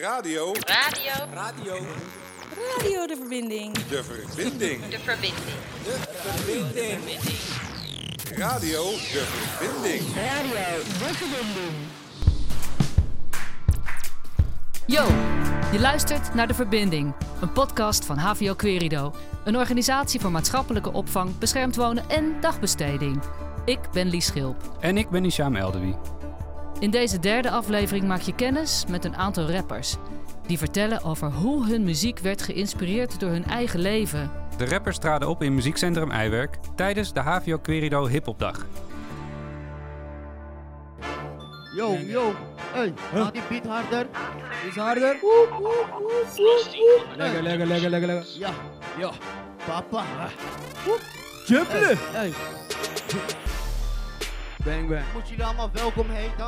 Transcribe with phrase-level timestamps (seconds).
[0.00, 0.52] Radio.
[0.52, 1.12] Radio.
[1.34, 1.74] Radio.
[2.76, 3.72] Radio de verbinding.
[3.72, 4.88] De verbinding.
[4.88, 5.34] De verbinding.
[5.84, 7.20] De verbinding.
[8.38, 10.02] Radio de verbinding.
[10.14, 11.76] Radio de verbinding.
[14.86, 15.04] Yo,
[15.72, 19.14] je luistert naar De Verbinding, een podcast van HVO Querido.
[19.44, 23.22] Een organisatie voor maatschappelijke opvang, beschermd wonen en dagbesteding.
[23.64, 24.76] Ik ben Lies Schilp.
[24.80, 26.17] En ik ben Isham Eldewi.
[26.80, 29.96] In deze derde aflevering maak je kennis met een aantal rappers.
[30.46, 34.30] Die vertellen over hoe hun muziek werd geïnspireerd door hun eigen leven.
[34.56, 38.66] De rappers traden op in muziekcentrum Eiwerk tijdens de HVO Querido Hiphopdag.
[41.76, 42.34] Yo, yo.
[42.72, 44.06] Hey, gaat die beat harder?
[44.66, 45.16] Iets harder.
[47.16, 48.26] Lekker, lekker, lekker, lekker, lekker.
[48.38, 48.50] Ja.
[48.98, 49.10] Ja.
[49.66, 50.04] Papa.
[51.46, 51.98] Jumpelen.
[52.12, 52.32] Hey.
[54.68, 55.04] Bang, bang.
[55.14, 56.46] Moet jullie allemaal welkom heten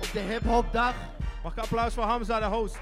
[0.00, 0.94] op de hip-hop dag.
[1.42, 2.78] Mag ik applaus voor Hamza, de host?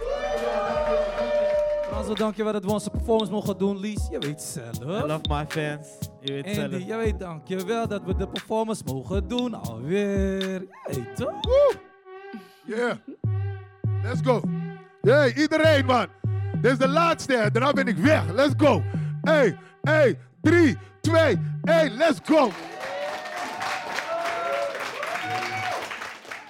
[1.89, 3.79] Frans, dankjewel dat we onze performance mogen doen.
[3.79, 4.77] Lies, je weet zelf.
[4.79, 5.89] I love my fans.
[6.21, 6.73] Je weet zelf.
[6.73, 10.51] Andy, je weet dankjewel dat we de performance mogen doen alweer.
[10.51, 11.75] Je weet toch?
[12.65, 12.97] Yeah.
[14.03, 14.43] Let's go.
[15.01, 16.07] Hey, iedereen man.
[16.61, 17.49] Dit is de laatste.
[17.53, 18.33] Daarna ben ik weg.
[18.33, 18.83] Let's go.
[19.23, 22.51] Hey, hey, 3, 2, 1, let's go.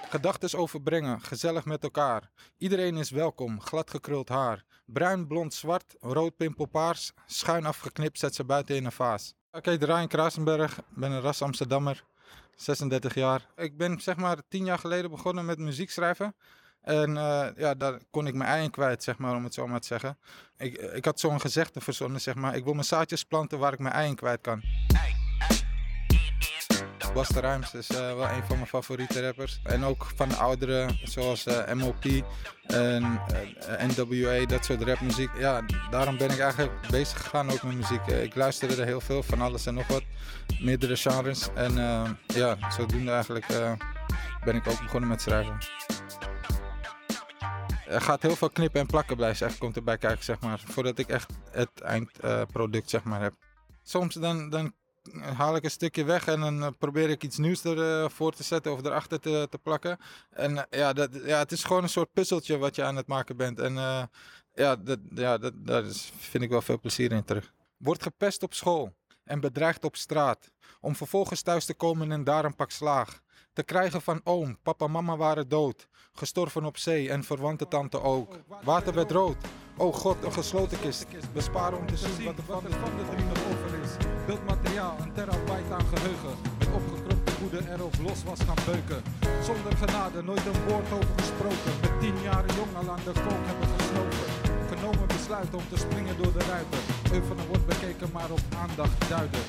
[0.09, 2.29] Gedachtes overbrengen, gezellig met elkaar.
[2.57, 4.63] Iedereen is welkom, glad gekruld haar.
[4.85, 7.11] Bruin, blond, zwart, rood, pimpelpaars.
[7.25, 9.33] Schuin afgeknipt, zet ze buiten in een vaas.
[9.51, 12.03] Oké, okay, Ryan Krasenberg, ben een ras Amsterdammer,
[12.55, 13.47] 36 jaar.
[13.55, 16.35] Ik ben zeg maar tien jaar geleden begonnen met muziek schrijven.
[16.81, 19.67] En eh, ja, daar kon ik mijn ei in kwijt, zeg maar, om het zo
[19.67, 20.17] maar te zeggen.
[20.57, 22.55] Ik, ik had zo'n gezegde verzonnen, zeg maar.
[22.55, 24.61] Ik wil mijn zaadjes planten waar ik mijn ei in kwijt kan.
[27.17, 29.59] Busta Rhymes is uh, wel een van mijn favoriete rappers.
[29.63, 32.05] En ook van de ouderen, zoals uh, MOP
[32.67, 35.29] en uh, NWA, dat soort rapmuziek.
[35.37, 38.05] Ja, daarom ben ik eigenlijk bezig gegaan ook met muziek.
[38.05, 40.03] ik luisterde er heel veel van alles en nog wat.
[40.59, 41.47] Meerdere genres.
[41.55, 41.73] En
[42.27, 43.45] ja, zodoende eigenlijk
[44.43, 45.57] ben ik ook begonnen met schrijven.
[47.87, 50.59] Er gaat heel veel knippen en plakken bij, zeg, komt erbij kijken, zeg maar.
[50.65, 53.33] Voordat ik echt het eindproduct, zeg maar, heb.
[53.83, 54.73] Soms dan, dan
[55.13, 58.43] haal ik een stukje weg en dan uh, probeer ik iets nieuws ervoor uh, te
[58.43, 59.97] zetten of erachter te, te plakken.
[60.29, 63.07] En uh, ja, dat, ja, het is gewoon een soort puzzeltje wat je aan het
[63.07, 63.59] maken bent.
[63.59, 63.73] En
[64.53, 65.83] ja, dat, ja dat, daar
[66.17, 67.53] vind ik wel veel plezier in terug.
[67.77, 70.51] Wordt gepest op school en bedreigd op straat.
[70.79, 73.19] Om vervolgens thuis te komen en daar een pak slaag.
[73.53, 75.87] Te krijgen van oom, papa, mama waren dood.
[76.13, 78.39] Gestorven op zee en verwante tante ook.
[78.63, 79.37] Water werd rood.
[79.77, 81.05] Oh god, een gesloten kist.
[81.33, 83.46] Besparen om te zien wat er van de.
[84.27, 86.33] Beeldmateriaal, een terabyte aan geheugen.
[86.59, 89.01] Met opgekropte moeder erop los was gaan beuken.
[89.47, 91.71] Zonder genade, nooit een woord over gesproken.
[91.81, 94.25] Met tien jaren jong al aan de kook hebben gesloten.
[94.71, 96.79] Genomen besluit om te springen door de ruiten.
[97.11, 99.39] Eufenen wordt bekeken, maar op aandacht duiden.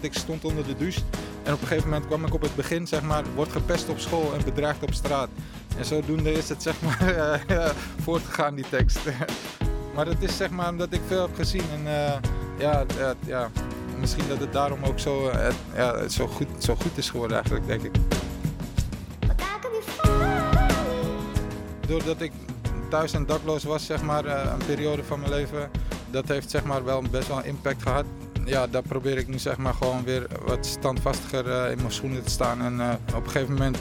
[0.00, 1.00] Ik stond onder de douche
[1.42, 3.98] en op een gegeven moment kwam ik op het begin, zeg maar, wordt gepest op
[3.98, 5.28] school en bedreigd op straat.
[5.78, 7.02] En zodoende is het, zeg maar,
[7.50, 7.70] uh,
[8.04, 9.00] voortgegaan, die tekst.
[9.94, 12.30] maar het is, zeg maar, omdat ik veel heb gezien en uh,
[12.60, 13.50] ja, ja, ja,
[14.00, 17.66] misschien dat het daarom ook zo, uh, ja, zo, goed, zo goed is geworden eigenlijk,
[17.66, 17.94] denk ik.
[21.86, 22.32] Doordat ik
[22.88, 25.70] thuis en dakloos was, zeg maar, een periode van mijn leven,
[26.10, 28.04] dat heeft, zeg maar, wel best wel impact gehad
[28.44, 32.22] ja, daar probeer ik nu zeg maar gewoon weer wat standvastiger uh, in mijn schoenen
[32.22, 32.62] te staan.
[32.62, 33.78] En op een gegeven moment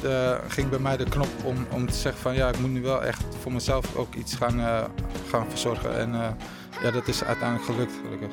[0.48, 3.04] ging bij mij de knop om, om te zeggen van ja, ik moet nu wel
[3.04, 4.88] echt voor mezelf ook iets gaan,
[5.30, 5.98] gaan verzorgen.
[5.98, 6.38] En
[6.84, 8.32] ja, dat is uiteindelijk gelukt, gelukkig.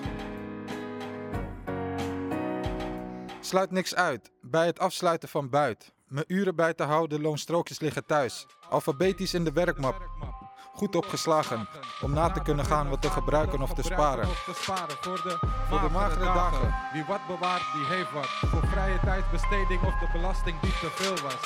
[3.46, 4.30] Sluit niks uit.
[4.42, 5.92] Bij het afsluiten van buit.
[6.08, 8.46] Mijn uren bij te houden, loonstrookjes liggen thuis.
[8.68, 10.08] Alfabetisch in de werkmap
[10.74, 11.68] goed opgeslagen
[12.00, 14.28] om na te kunnen gaan wat te gebruiken of te sparen.
[14.36, 16.74] Voor de, voor de magere dagen.
[16.92, 18.26] Wie wat bewaart, die heeft wat.
[18.26, 21.40] Voor vrije tijdsbesteding of de belasting die te veel was.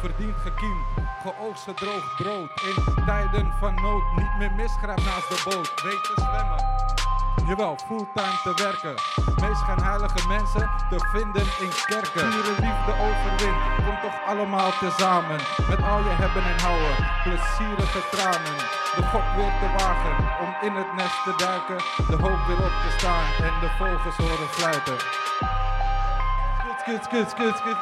[0.00, 0.84] Verdient gekiem,
[1.22, 2.62] geoogst gedroogd brood.
[2.62, 5.82] In tijden van nood niet meer misgraap naast de boot.
[5.82, 7.09] Weet te zwemmen.
[7.46, 8.94] Jawel, fulltime te werken.
[9.40, 12.28] Meest heilige mensen te vinden in kerken.
[12.30, 15.40] Pure liefde overwint, komt toch allemaal tezamen.
[15.68, 18.56] Met al je hebben en houden, plezierige tranen.
[18.96, 20.14] De gok weer te wagen,
[20.44, 21.78] om in het nest te duiken.
[22.10, 24.98] De hoop weer op te staan en de vogels horen fluiten.
[26.80, 27.80] Skut, skut, skut, skut.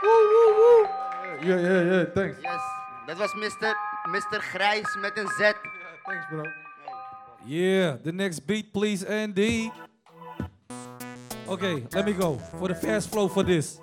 [0.00, 1.02] Woe, woe, woe.
[1.40, 2.36] Yeah, yeah, yeah, thanks.
[2.40, 2.62] Yes,
[3.06, 3.76] dat was Mr.
[4.10, 4.40] Mr.
[4.40, 5.52] Grijs met een Z.
[6.06, 6.42] Thanks, bro.
[7.46, 9.70] Yeah, the next beat, please, Andy.
[11.48, 13.78] Okay, let me go for the fast flow for this.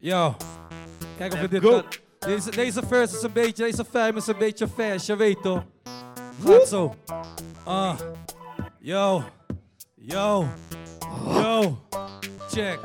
[0.00, 0.36] Yo,
[1.18, 1.84] kijk of we dit gaan.
[2.18, 5.64] Deze, deze verse is een beetje, deze fam is een beetje fast, je weet toch?
[6.44, 6.94] Gaat zo.
[7.64, 7.98] Ah.
[8.78, 9.22] Yo.
[9.94, 10.46] Yo.
[11.26, 11.78] Yo.
[12.48, 12.78] Check.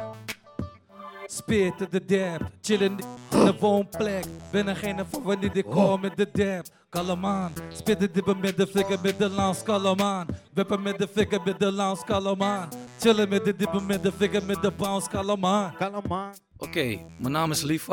[1.26, 2.50] Spitten de dab.
[2.62, 2.98] Chillen in
[3.30, 4.26] de woonplek.
[4.52, 6.66] Ben degene van wanneer ik kom met de dab.
[6.90, 7.54] Kalamaan.
[7.70, 9.64] Spitten dippen met de flikker met de lans.
[9.64, 10.28] Kalamaan.
[10.54, 12.04] Wippen met de flikker met de lans.
[12.04, 12.70] Kalamaan.
[13.00, 15.10] Chillen met de dippen met de flikker met de bounce.
[15.10, 15.76] Kalamaan.
[15.76, 16.34] Kalamaan.
[16.58, 17.92] Oké, mijn naam is Levi,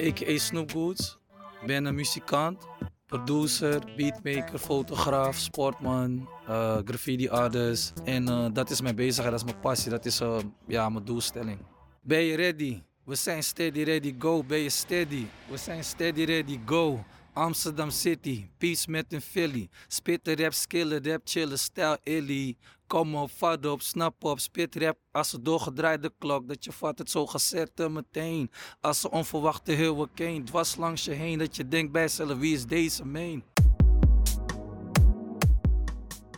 [0.00, 0.38] a.k.a.
[0.38, 1.18] Snoop Goods.
[1.60, 2.66] Ik ben een muzikant,
[3.06, 7.92] producer, beatmaker, fotograaf, sportman, eh, graffiti artist.
[8.04, 11.04] En eh, dat is mijn bezigheid, dat is mijn passie, dat is eh, ja, mijn
[11.04, 11.58] doelstelling.
[12.08, 12.82] Ben je ready?
[13.04, 14.42] We zijn steady ready, go.
[14.42, 15.26] Ben je steady?
[15.50, 17.04] We zijn steady ready, go.
[17.32, 19.68] Amsterdam City, peace met een Philly.
[19.88, 22.56] Spitten rap, skillen, rap, chillen, stijl illy.
[22.86, 26.48] Kom op, vat op, snap op, spit rap als een doorgedraaide klok.
[26.48, 28.50] Dat je vat het zo gezet te meteen.
[28.80, 31.38] Als een onverwachte hurricane, dwars langs je heen.
[31.38, 33.44] Dat je denkt bij jezelf, wie is deze main?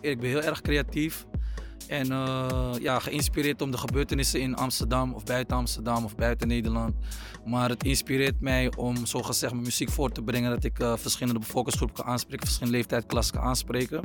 [0.00, 1.26] Ik ben heel erg creatief.
[1.90, 6.94] En eh, ja, geïnspireerd om de gebeurtenissen in Amsterdam of buiten Amsterdam of buiten Nederland.
[7.44, 10.50] Maar het inspireert mij om zo gezegd mijn muziek voor te brengen.
[10.50, 14.02] Dat ik eh, verschillende bevolkingsgroepen kan aanspreken, verschillende leeftijdsklassen kan aanspreken.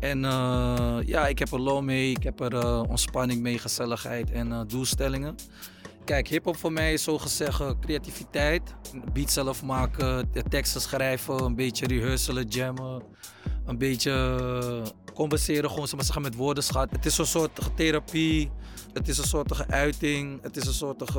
[0.00, 4.64] En eh, ja, ik heb er lol mee, ik heb er ontspanning mee, gezelligheid en
[4.66, 5.34] doelstellingen.
[6.04, 8.74] Kijk, hip-hop voor mij is zo gezegd eh, creativiteit.
[9.12, 13.02] Beat zelf maken, teksten schrijven, een beetje rehearsalen, jammen.
[13.66, 16.90] Een beetje eh, compenseren, gewoon maar zeggen, met woordenschat.
[16.90, 18.50] Het is een soort therapie,
[18.92, 21.12] het is een soort uiting, het is een soort.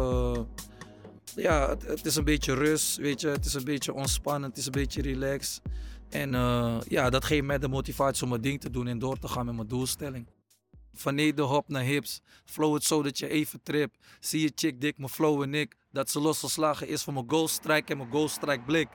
[1.35, 3.27] ja, het, het is een beetje rust, weet je.
[3.27, 5.61] Het is een beetje ontspannen, het is een beetje relaxed.
[6.09, 9.19] En eh, ja, dat geeft mij de motivatie om mijn ding te doen en door
[9.19, 10.27] te gaan met mijn doelstelling.
[10.93, 13.95] Van nederhop naar hips, flow het zo dat je even trip.
[14.19, 15.75] Zie je chick dik, mijn flow en ik.
[15.91, 18.87] Dat ze losgeslagen is van mijn goal strike en mijn goal strike blik.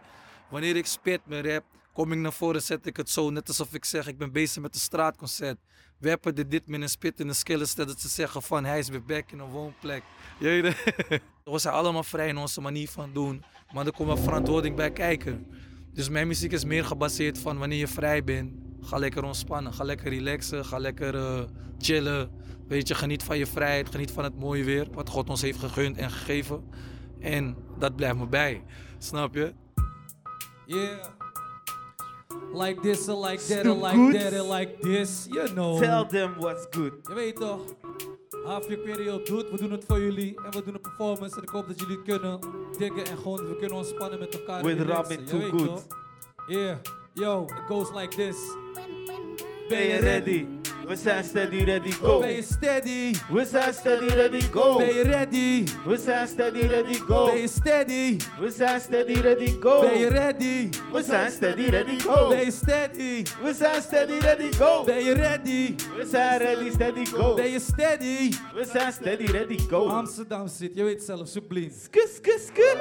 [0.50, 3.31] Wanneer ik spit mijn rap, kom ik naar voren zet ik het zo.
[3.31, 5.59] Net alsof ik zeg, ik ben bezig met een straatconcert.
[5.99, 8.79] We hebben de dit met een spit in een skillet, dat ze zeggen van hij
[8.79, 10.03] is weer back in een woonplek.
[10.39, 11.23] Je weet het?
[11.45, 14.93] We zijn allemaal vrij in onze manier van doen, maar er komt wel verantwoording bij
[14.93, 15.47] kijken.
[15.93, 19.85] Dus mijn muziek is meer gebaseerd van wanneer je vrij bent, ga lekker ontspannen, ga
[19.85, 21.41] lekker relaxen, ga lekker eh,
[21.79, 22.31] chillen.
[22.69, 25.59] Weet je, geniet van je vrijheid, geniet van het mooie weer, wat God ons heeft
[25.59, 26.65] gegund en gegeven.
[27.21, 28.63] En dat blijft me bij,
[28.99, 29.53] snap je?
[30.67, 31.05] Yeah.
[32.53, 35.27] Like this or like that or like that or like this.
[35.31, 35.79] You know.
[35.79, 36.93] Tell them what's good.
[37.03, 37.61] Je weet toch?
[38.45, 41.43] Half je periode doet, we doen het voor jullie en we doen een performance en
[41.43, 42.41] ik hoop dat jullie kunnen
[42.79, 44.65] diggen en gewoon we kunnen ontspannen met elkaar.
[44.65, 45.67] With Robin Too Good.
[45.67, 45.87] toch?
[46.47, 46.77] Yeah,
[47.15, 48.37] yo, it goes like this.
[49.69, 50.47] Ben je ready?
[50.87, 52.21] We zijn steady ready, go.
[52.21, 53.15] Ben je steady?
[53.31, 54.77] We zijn steady ready, go.
[54.79, 55.65] Ben je ready?
[55.87, 57.27] We zijn steady ready, go.
[57.27, 58.17] Ben je steady?
[58.41, 59.81] We zijn steady ready, go.
[59.81, 60.69] Ben je ready?
[60.93, 62.29] We zijn steady ready, go.
[62.29, 63.25] Ben je steady?
[63.43, 64.85] We zijn steady ready, go.
[64.85, 65.75] Ben je ready?
[65.97, 67.35] We zijn ready, steady, go.
[67.35, 68.31] Ben je steady?
[68.55, 69.89] We zijn steady ready, go.
[69.89, 71.73] Amsterdam zit, je weet zelf, subliem.
[71.91, 72.77] Kus, kus, kus.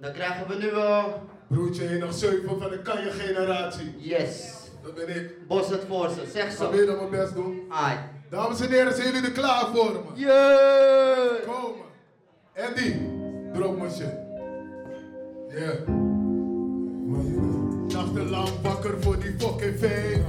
[0.00, 1.22] Dan krijgen we nu wel.
[1.48, 3.94] Broertje 1 nog 7 van de kanje generatie.
[3.98, 4.52] Yes.
[4.82, 5.46] Dat ben ik.
[5.48, 6.30] Bos het voor ze.
[6.32, 6.70] Zeg Ik ga zo.
[6.70, 7.60] weer naar mijn best doen.
[7.68, 7.98] Ai.
[8.30, 10.12] Dames en heren, zijn jullie er klaar voor, man?
[10.14, 11.42] Yeah.
[11.46, 11.84] Komen.
[12.56, 12.96] Andy,
[13.52, 14.14] drop mijn shit.
[15.50, 15.88] Yeah.
[17.88, 20.22] Nachtenlang wakker voor die fucking fame.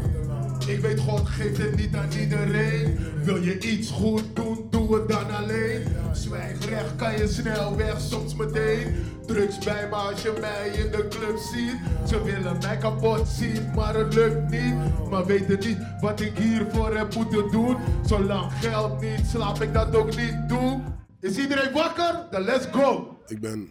[0.67, 2.97] Ik weet, God geeft het niet aan iedereen.
[3.23, 5.83] Wil je iets goed doen, doe het dan alleen.
[6.13, 8.95] Zwijgrecht kan je snel weg, soms meteen.
[9.25, 12.07] Drugs bij me als je mij in de club ziet.
[12.07, 15.09] Ze willen mij kapot zien, maar het lukt niet.
[15.09, 17.77] Maar weten niet wat ik hiervoor heb moeten doen.
[18.05, 20.83] Zolang geld niet, slaap ik dat ook niet doen.
[21.19, 22.27] Is iedereen wakker?
[22.31, 23.17] Dan let's go!
[23.27, 23.69] Ik ben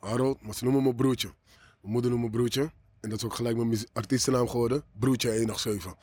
[0.00, 1.28] Harold, maar ze noemen me broertje.
[1.80, 2.70] Mijn moeder noemt me broertje.
[3.00, 4.82] En dat is ook gelijk mijn artiestennaam geworden.
[4.98, 5.94] Broertje 187.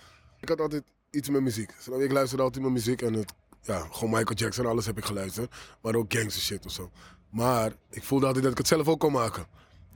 [0.43, 1.71] Ik had altijd iets met muziek.
[1.99, 3.01] Ik luisterde altijd mijn muziek.
[3.01, 5.55] En het, ja, gewoon Michael Jackson, alles heb ik geluisterd.
[5.81, 6.91] Maar ook gangster shit of zo.
[7.29, 9.45] Maar ik voelde altijd dat ik het zelf ook kon maken.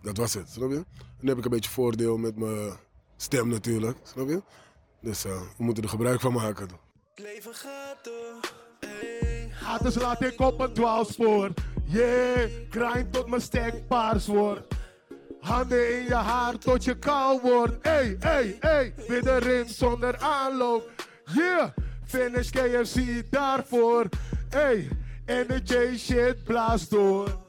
[0.01, 0.75] Dat was het, snap je?
[0.75, 0.85] En
[1.19, 2.73] nu heb ik een beetje voordeel met mijn
[3.17, 4.41] stem natuurlijk, snap je?
[5.01, 6.69] Dus eh, we moeten er gebruik van maken.
[7.15, 8.55] Leven gaat door.
[9.81, 11.53] Dus laat ik op een dwaalspoor.
[11.85, 14.76] Yeah, grind tot mijn stek paars wordt.
[15.39, 17.81] Handen in je haar tot je kaal wordt.
[17.81, 20.91] Ey, ey, ey, weer erin zonder aanloop.
[21.33, 21.69] Yeah,
[22.05, 24.09] finish KFC daarvoor.
[24.49, 24.87] Ey,
[25.25, 27.45] energy shit blaast door.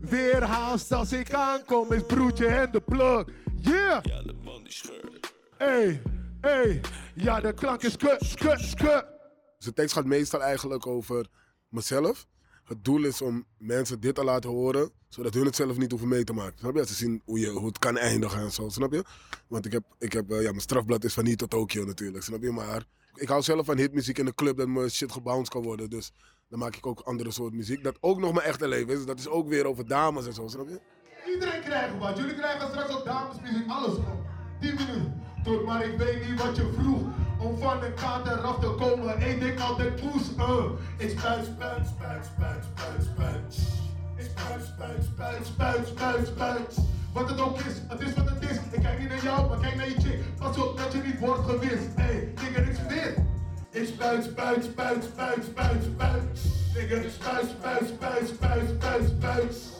[0.00, 3.24] Weer haast als ik aankom is broertje en de plug.
[3.60, 4.04] Yeah.
[4.04, 5.34] Ja, de man die scheurt.
[5.56, 6.02] Ey,
[6.40, 6.80] ey,
[7.14, 9.04] ja de klank is kut, kut, kut.
[9.56, 11.26] Dus de tekst gaat meestal eigenlijk over
[11.68, 12.26] mezelf.
[12.68, 16.08] Het doel is om mensen dit te laten horen, zodat hun het zelf niet hoeven
[16.08, 16.58] mee te maken.
[16.58, 16.86] Snap je?
[16.86, 19.04] Ze zien hoe, je, hoe het kan eindigen en zo, snap je?
[19.48, 22.24] Want ik heb, ik heb eh, ja, mijn strafblad is van hier tot Tokio natuurlijk,
[22.24, 22.50] snap je?
[22.50, 25.90] Maar ik hou zelf van hitmuziek in de club, dat mijn shit gebounced kan worden.
[25.90, 26.12] Dus
[26.48, 29.04] dan maak ik ook andere soort muziek, dat ook nog mijn echte leven is.
[29.04, 30.80] Dat is ook weer over dames en zo, snap je?
[31.32, 32.16] Iedereen krijgt wat.
[32.16, 34.24] Jullie krijgen straks ook damesmuziek, alles gewoon.
[34.60, 35.22] 10 minuten.
[35.46, 37.00] Maar ik weet niet wat je vroeg.
[37.38, 40.22] Om van de kaart eraf te komen, eet ik altijd poes.
[40.38, 40.64] Uh.
[40.96, 43.56] Ik spuit, spuit, spuit, spuit, spuit, spuit.
[44.16, 46.74] Ik spuit, spuit, spuit, spuit, spuit, spuit.
[47.12, 48.56] Wat het ook is, het is wat het is.
[48.70, 50.20] Ik kijk niet naar jou, maar kijk naar je chick.
[50.38, 51.88] Pas op dat je niet wordt gewist.
[51.94, 53.16] Hey, nigga, ik spit.
[53.70, 56.40] Ik spuit, spuit, spuit, spuit, spuit, spuit.
[56.74, 59.75] Nigga, ik spuit, spuit, spuit, spuit, spuit, spuit.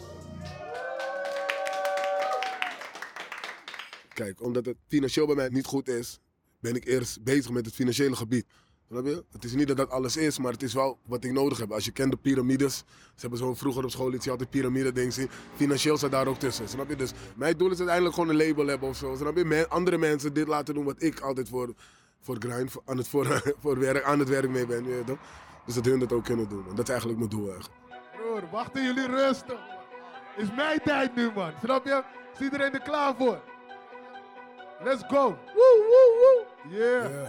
[4.16, 6.18] Kijk, omdat het financieel bij mij niet goed is,
[6.60, 8.46] ben ik eerst bezig met het financiële gebied.
[8.88, 9.24] Je?
[9.30, 11.72] Het is niet dat dat alles is, maar het is wel wat ik nodig heb.
[11.72, 12.84] Als je kent de piramides, ze
[13.20, 15.28] hebben zo vroeger op school iets, je altijd piramide dingen zien.
[15.54, 16.96] Financieel staat daar ook tussen, snap je?
[16.96, 19.66] Dus mijn doel is uiteindelijk gewoon een label hebben of zo, snap je?
[19.68, 21.74] Andere mensen dit laten doen wat ik altijd voor,
[22.20, 25.16] voor grind, voor, aan, het, voor, voor werk, aan het werk mee ben, je?
[25.66, 26.64] Dus dat hun dat ook kunnen doen.
[26.68, 27.80] En dat is eigenlijk mijn doel eigenlijk.
[28.16, 29.58] Broer, wachten jullie rustig.
[30.36, 31.52] Is mijn tijd nu, man.
[31.62, 32.02] Snap je?
[32.34, 33.54] Is iedereen er klaar voor?
[34.84, 35.36] Let's go.
[35.54, 36.44] Woe, woe, woe.
[36.78, 37.28] Yeah.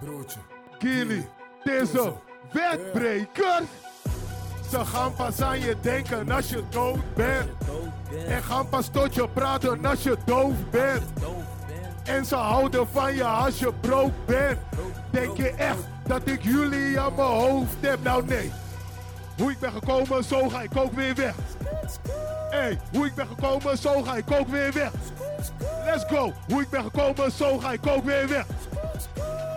[0.00, 0.38] broertje.
[0.78, 1.28] Gilly,
[1.64, 2.20] Tizzo,
[2.52, 3.64] wetbrekers.
[4.70, 7.50] Ze gaan pas aan je denken als je dood bent.
[8.26, 11.02] En gaan pas tot je praten als je doof bent.
[12.04, 14.58] En ze houden van je als je brood bent.
[15.10, 18.02] Denk je echt dat ik jullie aan mijn hoofd heb?
[18.02, 18.52] Nou nee.
[19.38, 21.34] Hoe ik ben gekomen, zo ga ik ook weer weg.
[22.50, 24.90] Hey, hoe ik ben gekomen, zo ga ik ook weer weg.
[25.84, 26.32] Let's go.
[26.48, 28.46] Hoe ik ben gekomen, zo ga ik ook weer weg.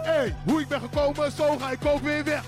[0.03, 2.43] Hey, hoe ik ben gekomen, zo ga ik ook weer weg.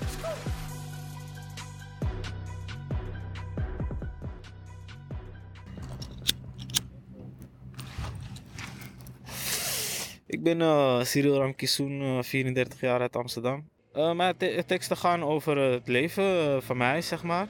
[10.26, 13.68] Ik ben eh Cyril Ramkisoen, eh, 34 jaar uit Amsterdam.
[13.92, 17.48] Eh, mijn te- teksten gaan over eh, het leven eh, van mij, zeg maar.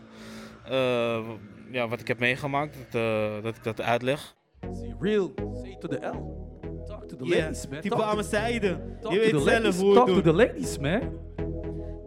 [0.64, 1.28] Eh,
[1.70, 4.34] ja, wat ik heb meegemaakt, dat, eh, dat ik dat uitleg.
[5.00, 5.32] Real,
[5.62, 6.44] say to the L.
[6.88, 7.80] Talk to the ladies, man.
[7.80, 8.78] type aan mijn zijde.
[9.00, 9.80] talk Je to weet the zelf ladies.
[9.80, 11.00] hoe Talk to the ladies, man.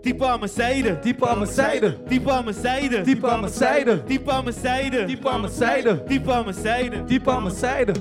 [0.02, 1.00] Type aan mijn zijde.
[1.00, 2.04] Type aan mijn zijde.
[2.04, 3.02] Type aan mijn zijde.
[3.02, 4.04] Type aan mijn zijde.
[4.04, 5.06] Type aan mijn zijde.
[5.06, 6.04] Type aan mijn zijde.
[6.04, 7.04] Type aan mijn zijde.
[7.04, 7.92] Type aan mijn zijde.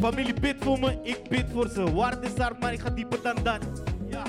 [0.00, 1.92] Familie bid voor me, ik bid voor ze.
[1.92, 3.58] Waard is hard, maar ik ga dieper dan dat.
[4.06, 4.22] Ja.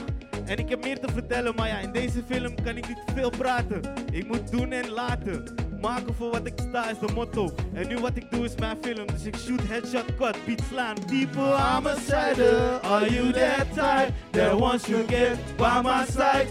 [0.45, 3.29] En ik heb meer te vertellen, maar ja, in deze film kan ik niet veel
[3.29, 3.81] praten.
[4.11, 5.43] Ik moet doen en laten.
[5.81, 7.51] Maken voor wat ik sta is de motto.
[7.73, 9.07] En nu wat ik doe is mijn film.
[9.07, 10.95] Dus ik shoot, headshot, cut, beat slaan.
[11.07, 12.79] People aan mijn zijde.
[12.83, 16.47] Are you that type that wants to get by my side?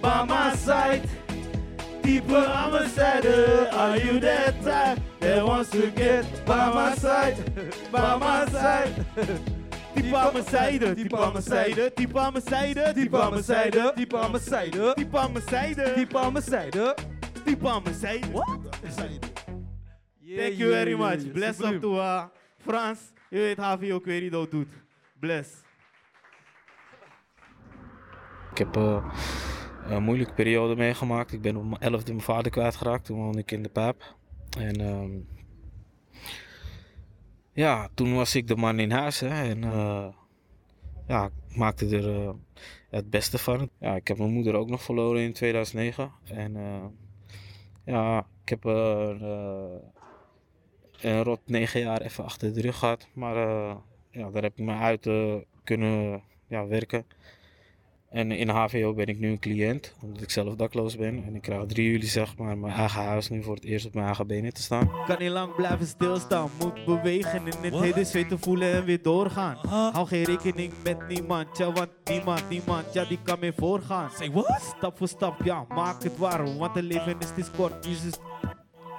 [0.00, 1.00] By my side.
[2.00, 3.68] People aan mijn zijde.
[3.70, 7.36] Are you that type that wants to get by my side?
[7.90, 8.92] By my side.
[9.94, 13.44] Type aan mijn zijde, type aan mijn zijde, type aan mijn zijde, Type aan mijn
[13.44, 13.92] zijde.
[13.94, 14.92] Type aan mijn zijde.
[14.94, 16.94] type aan mijn zijde, Type aan mijn zijde.
[17.44, 18.26] Type aan mijn zijde.
[20.18, 21.22] Yeah, Thank you yeah, very much.
[21.22, 21.32] yeah.
[21.32, 22.24] Bless up to uh,
[22.58, 22.98] Frans.
[23.30, 24.68] Je weet HVO Querido doet.
[25.20, 25.50] Bless.
[28.50, 29.14] Ik heb eh,
[29.88, 31.32] een moeilijke periode meegemaakt.
[31.32, 33.04] Ik ben op mijn elfde mijn vader kwijtgeraakt.
[33.04, 34.16] Toen woonde ik in de Paap.
[34.58, 35.10] En ehm,
[37.52, 39.20] ja, toen was ik de man in huis.
[39.20, 40.06] Hè, en eh,
[41.06, 42.30] ja, ik maakte er eh,
[42.90, 43.70] het beste van.
[43.80, 46.12] Ja, ik heb mijn moeder ook nog verloren in 2009.
[46.24, 46.84] En eh,
[47.84, 49.78] ja, ik heb er eh,
[51.00, 53.08] een rot negen jaar even achter de rug gehad.
[53.12, 53.76] Maar eh,
[54.10, 57.06] ja, daar heb ik me uit eh, kunnen ja, werken.
[58.14, 61.24] En in HVO ben ik nu een cliënt, omdat ik zelf dakloos ben.
[61.26, 63.94] En ik krijg 3 juli zeg maar mijn eigen huis nu voor het eerst op
[63.94, 64.90] mijn eigen benen te staan.
[65.06, 69.56] Kan niet lang blijven stilstaan, moet bewegen in het heden zweten voelen en weer doorgaan.
[69.68, 74.10] Hou geen rekening met niemand, ja, want niemand, niemand, ja, die kan meer voorgaan.
[74.10, 74.60] Say what?
[74.76, 77.82] Stap voor stap, ja, maak het waar, want het leven is het kort.
[77.82, 78.18] Dus is-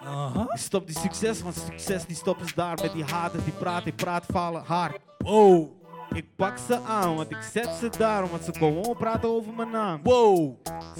[0.03, 0.47] Aha.
[0.53, 3.95] Stop die succes, want succes die stoppen ze daar met die haters die praten, ik
[3.95, 4.97] praat falen hard.
[5.17, 5.83] Wow.
[6.13, 9.69] Ik pak ze aan, want ik zet ze daar, want ze komen praten over mijn
[9.69, 9.99] naam.
[10.03, 10.55] Wow.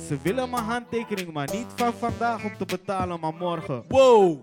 [0.07, 3.83] Ze willen mijn handtekening, maar niet van vandaag om te betalen, maar morgen.
[3.87, 4.39] Wow.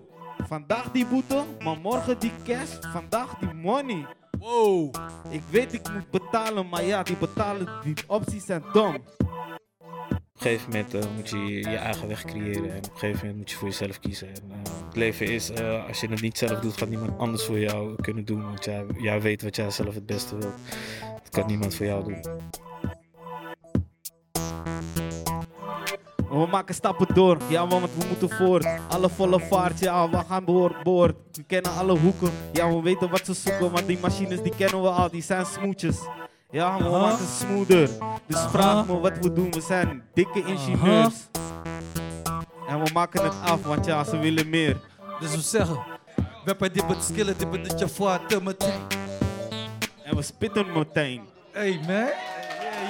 [0.47, 4.05] Vandaag die boete, maar morgen die cash, vandaag die money.
[4.39, 4.95] Wow.
[5.29, 8.97] Ik weet ik moet betalen, maar ja, die betalen, die opties zijn dom.
[10.43, 13.19] Op een gegeven moment eh, moet je je eigen weg creëren en op een gegeven
[13.19, 14.27] moment moet je voor jezelf kiezen.
[14.27, 17.43] En, eh, het leven is, eh, als je het niet zelf doet, gaat niemand anders
[17.43, 18.43] voor jou kunnen doen.
[18.43, 20.53] Want jij, jij weet wat jij zelf het beste wilt.
[21.23, 22.21] Dat kan niemand voor jou doen.
[26.29, 28.67] We maken stappen door, ja want we moeten voort.
[28.89, 31.15] Alle volle vaart, ja we gaan boord, boord.
[31.31, 33.71] We kennen alle hoeken, ja we weten wat ze zoeken.
[33.71, 35.97] Want die machines die kennen we al, die zijn smoetjes.
[36.53, 36.99] Ja, we Aha.
[36.99, 37.89] maken smoother.
[38.27, 38.49] Dus Aha.
[38.49, 41.13] vraag me wat we doen, we zijn dikke ingenieurs.
[42.67, 44.77] En we maken het af, want ja, ze willen meer.
[45.19, 45.75] Dus we zeggen,
[46.15, 48.81] we hebben dit met skillen, dit met je meteen.
[50.03, 51.21] En we spitten meteen.
[51.51, 51.87] Hey man.
[51.87, 52.11] Yeah,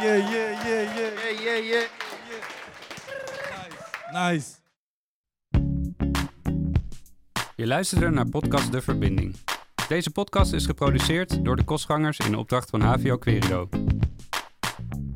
[0.01, 1.39] yeah, yeah, yeah, yeah.
[1.41, 1.83] Yeah, yeah, yeah.
[4.31, 4.51] Nice.
[7.55, 9.35] Je luisterde naar podcast De Verbinding.
[9.87, 13.69] Deze podcast is geproduceerd door de kostgangers in opdracht van HVO Querido.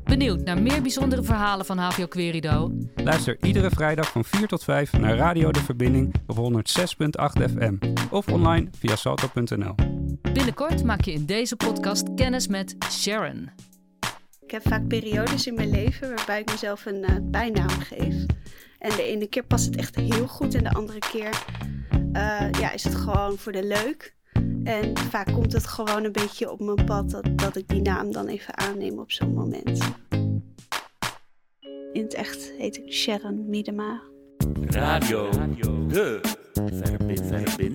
[0.04, 2.72] Benieuwd naar meer bijzondere verhalen van HVO Querido?
[2.94, 7.76] Luister iedere vrijdag van 4 tot 5 naar Radio De Verbinding op 106.8 FM
[8.10, 9.74] of online via salto.nl.
[10.32, 13.50] Binnenkort maak je in deze podcast kennis met Sharon.
[14.40, 18.14] Ik heb vaak periodes in mijn leven waarbij ik mezelf een eh, bijnaam geef.
[18.78, 21.44] En de ene keer past het echt heel goed en de andere keer
[22.12, 24.16] eh, ja, is het gewoon voor de leuk.
[24.64, 28.12] En vaak komt het gewoon een beetje op mijn pad dat, dat ik die naam
[28.12, 29.80] dan even aanneem op zo'n moment.
[31.92, 34.02] In het echt heet ik Sharon Miedema.
[34.66, 35.30] Radio,
[35.86, 36.20] de
[36.54, 37.67] verbinding.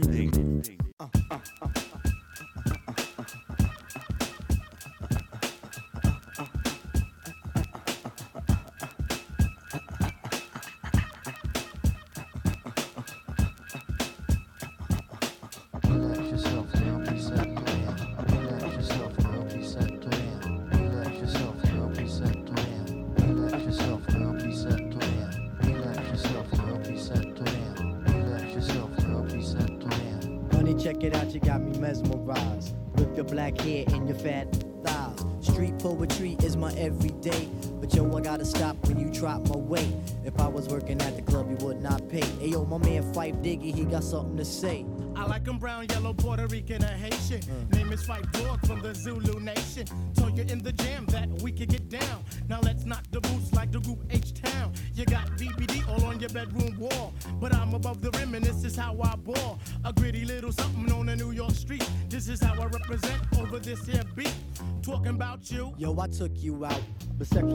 [44.04, 44.86] Got something to say.
[45.16, 47.42] I like 'em brown, yellow, Puerto Rican, or Haitian.
[47.42, 47.76] Mm.
[47.76, 49.86] Name is Fight Dog from the Zulu Nation.
[50.16, 52.24] Told you in the jam that we could get down.
[52.50, 54.74] Now let's knock the boots like the group H Town.
[54.94, 57.14] You got VBD all on your bedroom wall.
[57.40, 59.60] But I'm above the rim and this is how I ball.
[59.86, 61.88] A gritty little something on a New York street.
[62.10, 64.34] This is how I represent over this here beat.
[64.82, 65.74] Talking about you.
[65.78, 66.82] Yo, I took you out.
[67.18, 67.46] But sex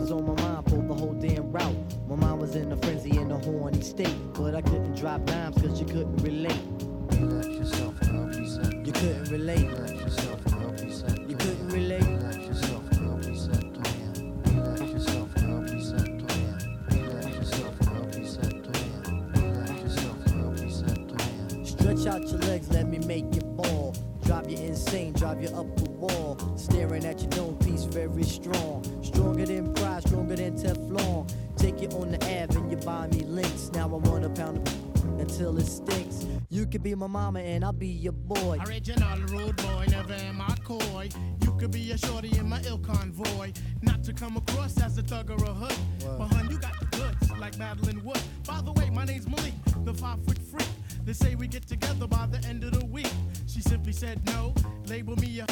[37.08, 38.58] mama and I'll be your boy.
[38.66, 41.08] Original rude boy, never am I coy.
[41.42, 43.52] You could be a shorty in my ill convoy.
[43.82, 45.78] Not to come across as a thug or a hood.
[46.18, 48.20] But hun, you got the goods, like Madeline Wood.
[48.46, 50.68] By the way, my name's Malik, the five foot freak.
[51.04, 53.10] They say we get together by the end of the week.
[53.46, 54.54] She simply said no,
[54.86, 55.46] label me a.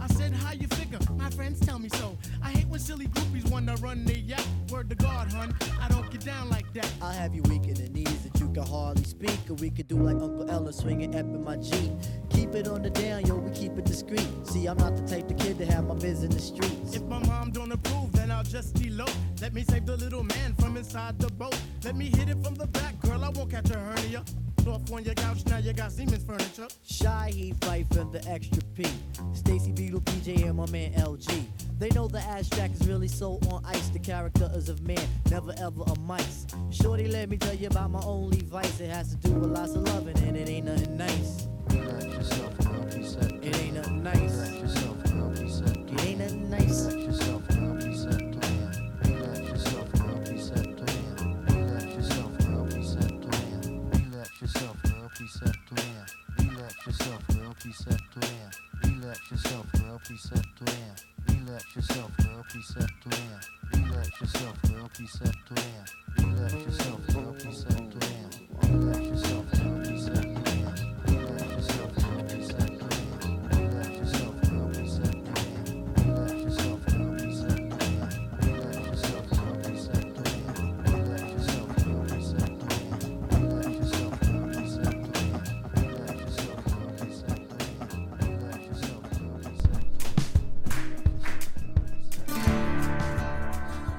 [0.00, 0.98] I said, how you figure?
[1.16, 2.16] My friends tell me so.
[2.42, 4.46] I hate when silly groupies wanna run their yacht.
[4.70, 6.90] Word to God, hun, I don't get down like that.
[7.02, 9.38] I'll have you weak in the knees that you can hardly speak.
[9.48, 11.92] Or we could do like Uncle Ella swinging up in my Jeep.
[12.30, 14.28] Keep it on the down, yo, we keep it discreet.
[14.44, 16.94] See, I'm not the type of kid to have my biz in the streets.
[16.94, 19.10] If my mom don't approve, then I'll just elope.
[19.40, 21.58] Let me save the little man from inside the boat.
[21.84, 23.24] Let me hit it from the back, girl.
[23.24, 24.24] I won't catch a hernia.
[24.68, 26.68] Off on your couch, now you got Siemens furniture.
[26.84, 28.86] Shy, he fight for the extra P.
[29.32, 31.44] Stacy Beetle, PJ, and my man LG.
[31.78, 33.88] They know the ass jack is really so on ice.
[33.88, 34.98] The character is of man,
[35.30, 36.46] never ever a mice.
[36.70, 38.80] Shorty, let me tell you about my only vice.
[38.80, 41.48] It has to do with lots of loving, and it ain't nothing nice.
[41.70, 44.20] Relax yourself, girl, be set It ain't nothing nice.
[44.20, 46.84] Relax yourself, girl, be set It ain't nothing nice.
[46.84, 47.37] Relax yourself,
[57.68, 58.50] precept there.
[58.84, 60.94] Relax yourself, girl, precept there.
[61.28, 63.82] Relax yourself, girl, precept there.
[63.82, 66.24] Relax yourself, girl, precept there.
[66.24, 68.70] Relax yourself, girl, precept there.
[68.72, 69.57] Relax yourself.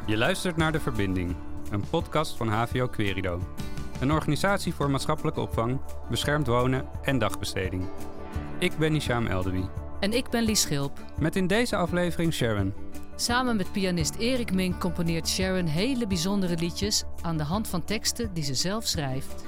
[0.10, 1.36] Je luistert naar De Verbinding.
[1.72, 3.42] een podcast van HVO Querido.
[4.00, 7.84] Een organisatie voor maatschappelijke opvang, beschermd wonen en dagbesteding.
[8.60, 9.64] Ik ben Hisham Eldewy.
[10.00, 11.00] En ik ben Lies Schilp.
[11.20, 12.74] Met in deze aflevering Sharon.
[13.16, 18.34] Samen met pianist Erik Mink componeert Sharon hele bijzondere liedjes aan de hand van teksten
[18.34, 19.46] die ze zelf schrijft.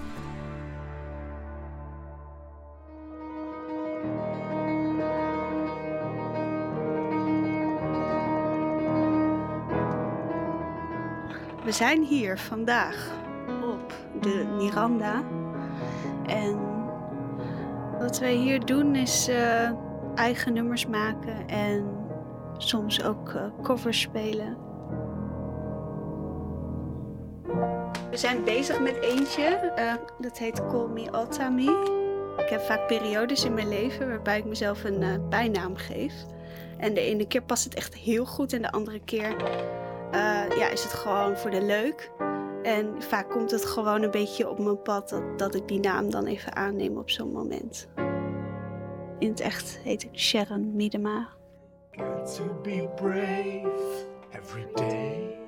[11.71, 13.11] We zijn hier vandaag
[13.63, 15.23] op de Miranda.
[16.25, 16.59] En
[17.99, 19.71] wat wij hier doen is eh,
[20.15, 21.85] eigen nummers maken en
[22.57, 24.57] soms ook eh, covers spelen.
[28.09, 29.43] We zijn bezig met eentje,
[29.75, 31.69] eh, dat heet Call Me Otami.
[32.37, 36.13] Ik heb vaak periodes in mijn leven waarbij ik mezelf een bijnaam geef.
[36.77, 39.35] En de ene keer past het echt heel goed en de andere keer
[40.11, 42.11] eh, ja, is het gewoon voor de leuk.
[42.63, 46.09] En vaak komt het gewoon een beetje op mijn pad dat, dat ik die naam
[46.09, 47.87] dan even aanneem op zo'n moment.
[49.19, 51.27] In het echt heet ik Sharon Miedema.
[51.91, 55.39] Got to be brave every day.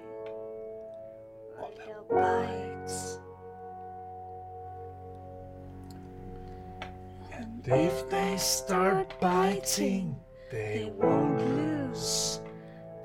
[7.32, 10.16] And if they start biting,
[10.52, 12.40] they won't lose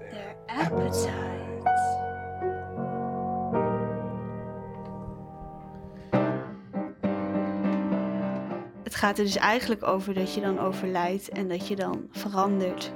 [0.00, 1.47] their appetite.
[8.98, 12.92] Gaat er dus eigenlijk over dat je dan overlijdt en dat je dan verandert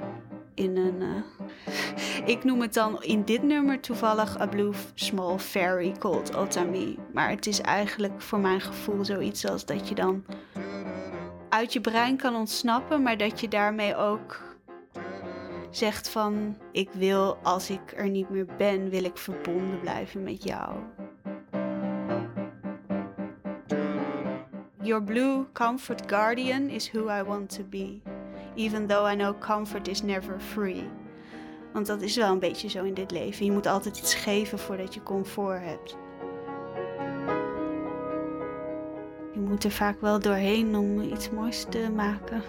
[0.53, 1.01] in een.
[1.01, 6.97] eh, ik noem het dan in dit nummer toevallig A Blue Small Fairy Called Otami.
[7.13, 10.25] Maar het is eigenlijk voor mijn gevoel zoiets als dat je dan
[11.49, 14.41] uit je brein kan ontsnappen, maar dat je daarmee ook
[15.69, 20.43] zegt van ik wil als ik er niet meer ben, wil ik verbonden blijven met
[20.43, 20.75] jou.
[24.83, 28.01] Your blue comfort guardian is who I want to be.
[28.55, 30.89] Even though I know comfort is never free.
[31.73, 33.45] Want dat is wel een beetje zo in dit leven.
[33.45, 35.97] Je moet altijd iets geven voordat je comfort hebt.
[39.33, 42.41] Je moet er vaak wel doorheen om iets moois te maken.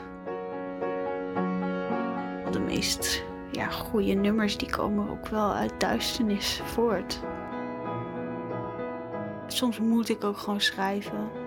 [2.50, 7.20] De meest ja, goede nummers die komen ook wel uit duisternis voort.
[9.46, 11.42] Soms moet ik ook gewoon schrijven.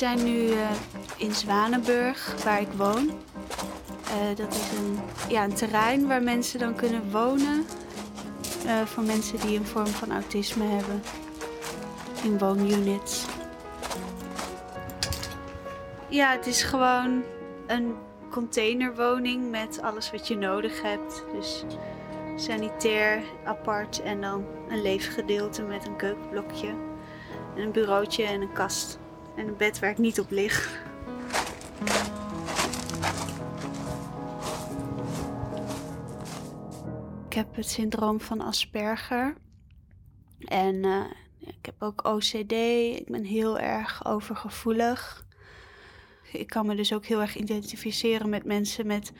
[0.00, 0.70] Zijn nu eh,
[1.16, 3.10] in Zwanenburg, waar ik woon.
[4.04, 7.66] Eh, dat is een, ja, een terrein waar mensen dan kunnen wonen.
[8.66, 11.02] eh, voor mensen die een vorm van autisme hebben.
[12.22, 13.26] In woonunits.
[16.08, 17.22] Ja, het is gewoon
[17.66, 17.94] een
[18.30, 21.24] containerwoning met alles wat je nodig hebt.
[21.32, 21.64] Dus
[22.36, 26.68] sanitair apart en dan een leefgedeelte met een keukenblokje.
[27.56, 28.99] En een bureautje en een kast.
[29.36, 30.82] En een bed waar ik niet op lig.
[37.26, 39.34] Ik heb het syndroom van Asperger.
[40.38, 41.04] En eh,
[41.38, 42.52] ik heb ook OCD.
[42.96, 45.26] Ik ben heel erg overgevoelig.
[46.32, 49.12] Ik kan me dus ook heel erg identificeren met mensen met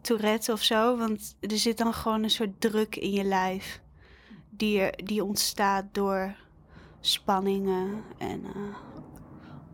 [0.00, 0.96] Tourette of zo.
[0.96, 3.80] Want er zit dan gewoon een soort druk in je lijf.
[4.50, 6.34] Die, die ontstaat door
[7.00, 8.02] spanningen.
[8.18, 8.76] En eh,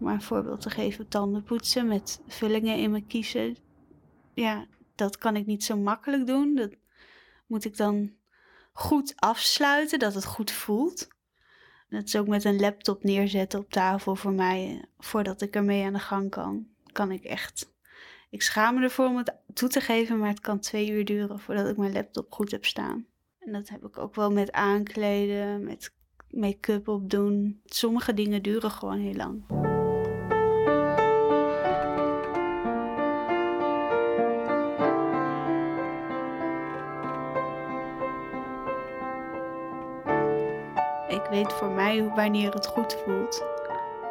[0.01, 3.57] maar een voorbeeld te geven, tanden poetsen met vullingen in mijn kiezen.
[4.35, 6.55] Ja, dat kan ik niet zo makkelijk doen.
[6.55, 6.71] Dat
[7.47, 8.13] moet ik dan
[8.73, 11.09] goed afsluiten, dat het goed voelt.
[11.89, 14.77] Dat is ook met een laptop neerzetten op tafel voor mij.
[14.77, 17.73] eh, Voordat ik ermee aan de gang kan, kan ik echt.
[18.31, 21.41] Ik schaam me ervoor om het toe te geven, maar het kan twee uur duren
[21.41, 23.07] voordat ik mijn laptop goed heb staan.
[23.39, 25.95] En dat heb ik ook wel met aankleden, met
[26.31, 27.61] make-up opdoen.
[27.65, 29.45] Sommige dingen duren gewoon heel lang.
[41.59, 43.45] Voor mij wanneer het goed voelt.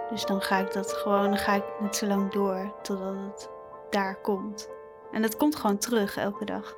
[0.10, 3.49] Dus dan ga ik dat gewoon, ga ik net zo lang door totdat het
[3.89, 4.69] daar komt.
[5.12, 6.75] En dat komt gewoon terug elke dag.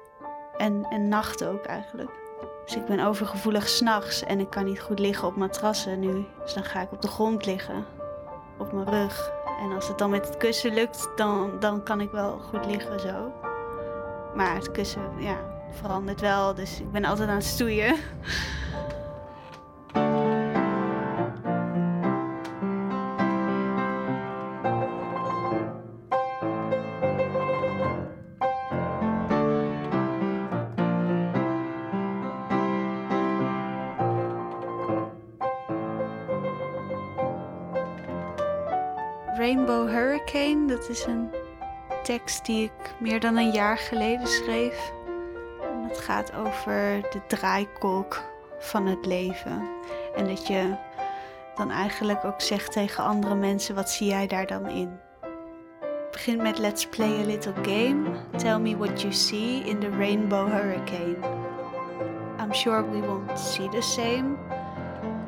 [0.57, 2.11] En, en nacht ook eigenlijk.
[2.65, 6.25] Dus ik ben overgevoelig s'nachts en ik kan niet goed liggen op matrassen nu.
[6.41, 7.85] Dus dan ga ik op de grond liggen,
[8.57, 9.31] op mijn rug.
[9.61, 12.99] En als het dan met het kussen lukt, dan, dan kan ik wel goed liggen
[12.99, 13.31] zo.
[14.35, 15.37] Maar het kussen, ja,
[15.71, 17.95] verandert wel, dus ik ben altijd aan het stoeien.
[39.39, 41.29] Rainbow Hurricane, dat is een
[42.03, 44.91] tekst die ik meer dan een jaar geleden schreef.
[45.61, 48.23] En het gaat over de draaikolk
[48.59, 49.69] van het leven.
[50.15, 50.75] En dat je
[51.55, 54.99] dan eigenlijk ook zegt tegen andere mensen, wat zie jij daar dan in?
[55.79, 58.09] Het begint met Let's play a little game.
[58.37, 61.17] Tell me what you see in the rainbow hurricane.
[62.39, 64.37] I'm sure we won't see the same.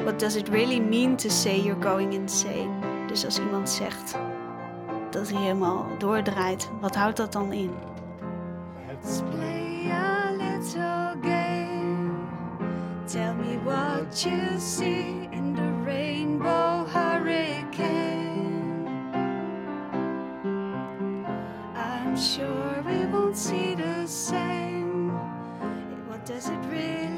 [0.03, 2.90] What does it really mean to say you're going insane?
[3.11, 4.17] Dus als iemand zegt
[5.09, 7.71] dat hij helemaal doordraait, wat houdt dat dan in?
[8.87, 12.11] Let's play a little game.
[13.05, 18.29] Tell me what you see in the rainbow hurricane.
[21.75, 25.11] I'm sure we won't see the same.
[26.07, 27.10] What does it really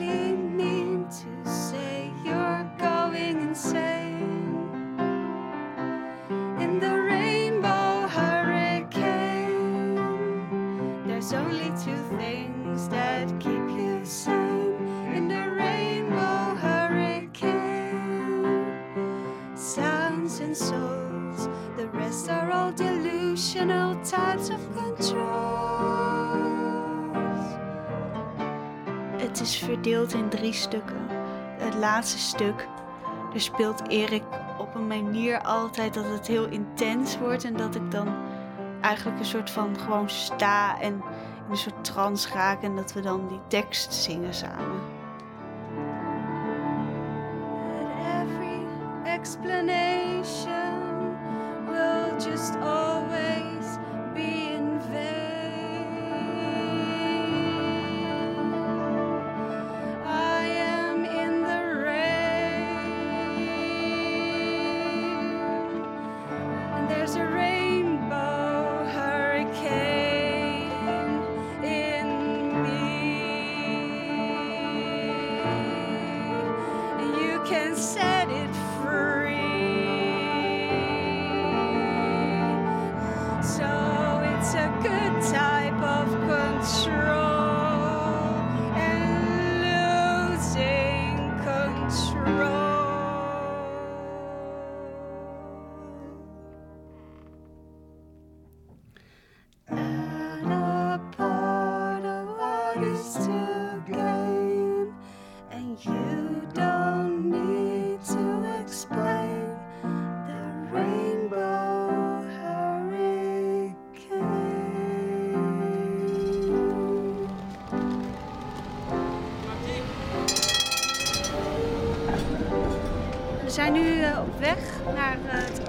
[29.44, 31.08] is verdeeld in drie stukken.
[31.58, 32.68] Het laatste stuk,
[33.34, 34.24] er speelt Erik
[34.58, 38.08] op een manier altijd dat het heel intens wordt en dat ik dan
[38.82, 41.04] eigenlijk een soort van gewoon sta en in
[41.50, 44.82] een soort trance raak en dat we dan die tekst zingen samen.
[48.22, 48.66] Every
[49.04, 51.16] explanation
[51.66, 53.33] will just always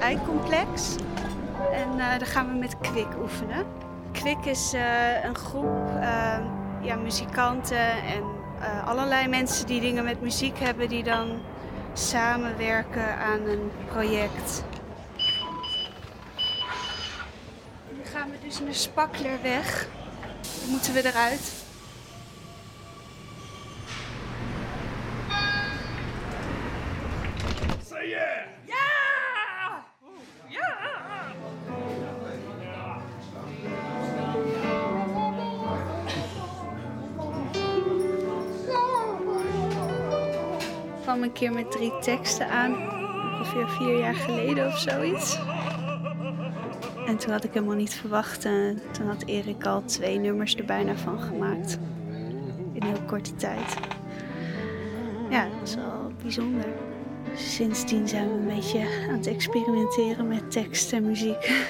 [0.04, 0.96] eikcomplex
[1.72, 3.66] en eh, daar gaan we met Kwik oefenen.
[4.12, 6.38] Kwik is eh, een groep eh,
[6.82, 8.22] ja, muzikanten en
[8.84, 11.40] allerlei mensen die dingen met muziek hebben die dan
[11.92, 14.64] samenwerken aan een project.
[17.90, 19.88] Nu gaan we dus naar Spaklerweg.
[20.60, 21.53] Dan moeten we eruit.
[41.14, 42.72] Kwam een keer met drie teksten aan,
[43.38, 45.38] ongeveer vier jaar geleden of zoiets.
[47.06, 48.44] En toen had ik helemaal niet verwacht.
[48.44, 51.78] En toen had Erik al twee nummers er bijna van gemaakt.
[52.72, 53.76] In heel korte tijd.
[55.30, 56.64] Ja, dat is wel bijzonder.
[57.34, 61.66] Sindsdien zijn we een beetje aan het experimenteren met tekst en muziek.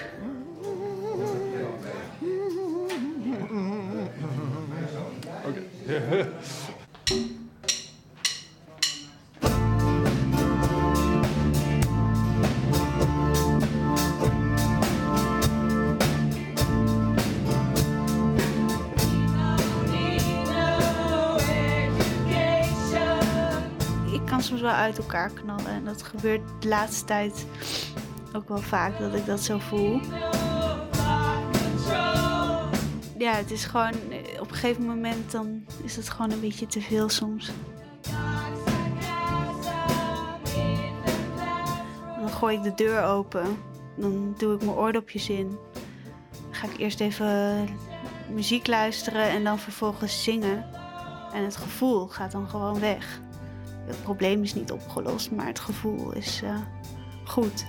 [25.31, 25.67] Knallen.
[25.67, 27.47] En dat gebeurt de laatste tijd
[28.33, 30.01] ook wel vaak dat ik dat zo voel.
[33.19, 33.95] ja, het is gewoon
[34.41, 37.51] op een gegeven moment dan is het gewoon een beetje te veel soms.
[42.21, 43.59] Dan gooi ik de deur open.
[43.97, 45.59] Dan doe ik mijn oordopjes in.
[46.43, 47.69] Dan ga ik eerst even
[48.31, 50.65] muziek luisteren en dan vervolgens zingen.
[51.33, 53.21] En het gevoel gaat dan gewoon weg.
[53.87, 56.59] Het probleem is niet opgelost, maar het gevoel is eh,
[57.25, 57.67] goed.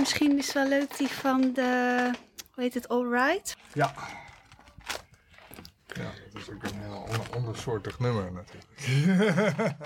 [0.00, 2.10] Misschien is het wel leuk die van de,
[2.54, 3.56] hoe heet het, Alright?
[3.72, 3.94] Ja.
[5.86, 8.68] Ja, dat is ook een heel ander, andersoortig nummer natuurlijk.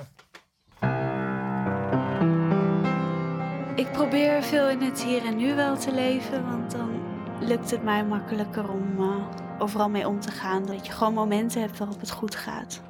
[3.77, 7.03] Ik probeer veel in het hier en nu wel te leven, want dan
[7.41, 10.67] lukt het mij makkelijker om eh, overal mee om te gaan.
[10.67, 12.83] Dat je gewoon momenten hebt waarop het goed gaat.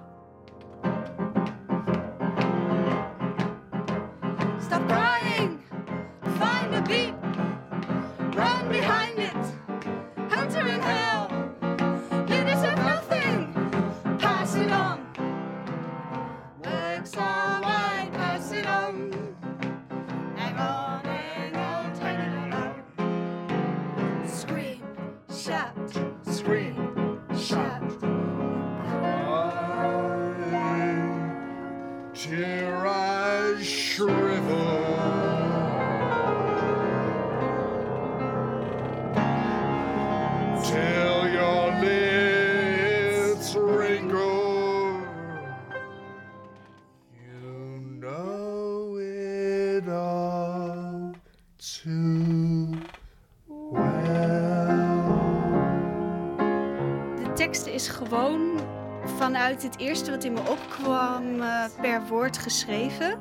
[57.95, 58.61] Gewoon
[59.05, 63.19] vanuit het eerste wat in me opkwam eh, per woord geschreven.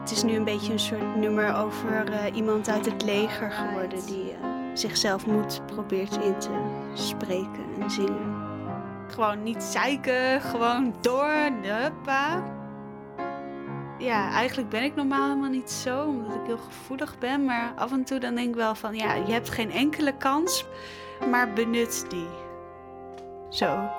[0.00, 4.06] Het is nu een beetje een soort nummer over eh, iemand uit het leger geworden
[4.06, 4.38] die eh,
[4.74, 6.50] zichzelf moed probeert in te
[6.94, 8.42] spreken en zingen.
[9.08, 11.32] Gewoon niet zeiken, gewoon door,
[11.62, 12.42] huppa.
[13.98, 17.44] Ja, eigenlijk ben ik normaal helemaal niet zo, omdat ik heel gevoelig ben.
[17.44, 20.66] Maar af en toe dan denk ik wel van, ja, je hebt geen enkele kans,
[21.30, 22.43] maar benut die.
[23.54, 23.90] Zo.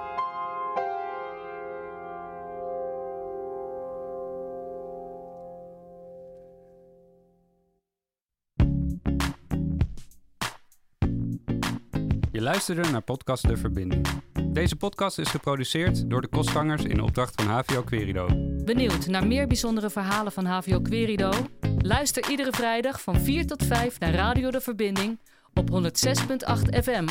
[12.31, 14.07] Je luisterde naar podcast De Verbinding.
[14.53, 18.27] Deze podcast is geproduceerd door de kostgangers in opdracht van HVO Querido.
[18.65, 21.31] Benieuwd naar meer bijzondere verhalen van HVO Querido?
[21.77, 25.19] Luister iedere vrijdag van 4 tot 5 naar Radio De Verbinding
[25.53, 27.05] op 106.8 FM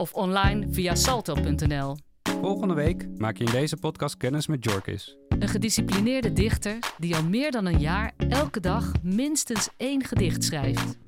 [0.00, 1.96] of online via salto.nl.
[2.40, 5.16] Volgende week maak je in deze podcast kennis met Jorkis.
[5.28, 10.98] Een gedisciplineerde dichter die al meer dan een jaar elke dag minstens één gedicht schrijft.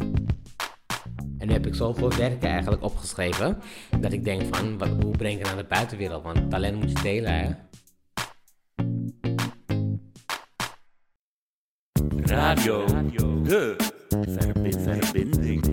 [1.39, 3.59] En nu heb ik zoveel werken eigenlijk opgeschreven,
[4.01, 6.23] dat ik denk van, wat, hoe breng ik het naar de buitenwereld?
[6.23, 7.51] Want talent moet je delen, hè?
[12.25, 12.85] Radio,
[13.43, 13.77] de
[14.29, 15.72] verbi- verbinding.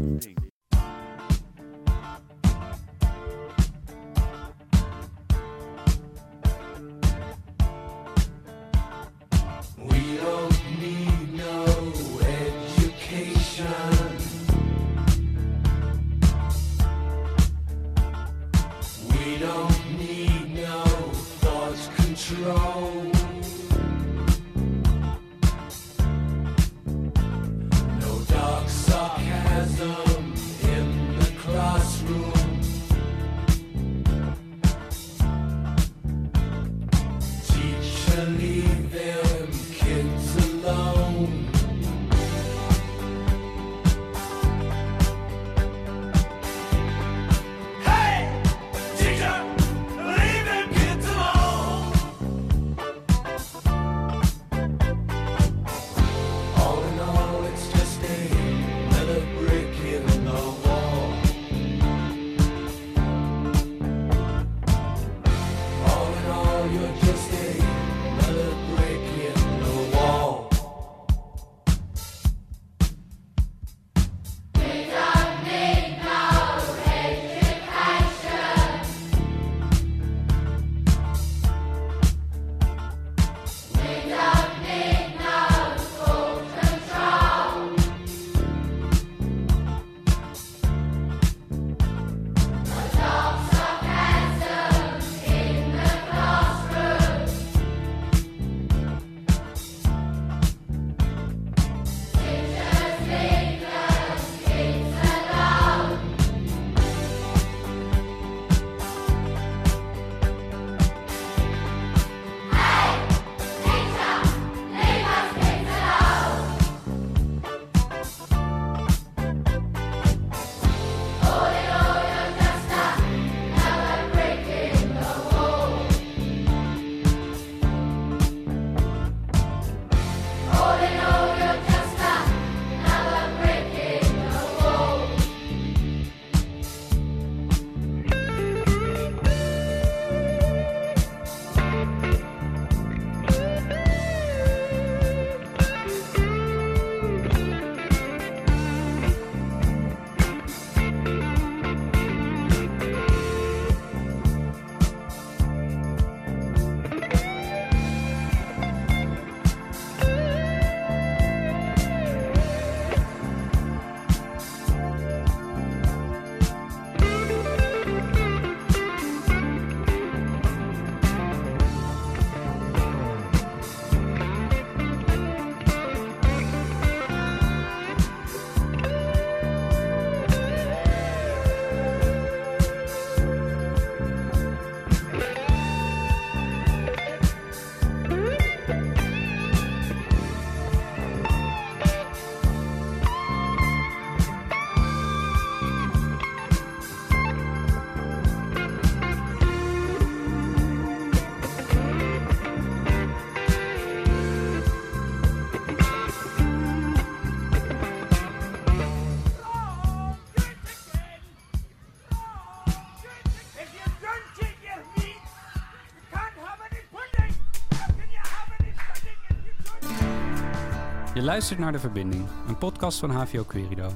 [221.30, 223.90] Je luistert naar De Verbinding, een podcast van HVO Querido.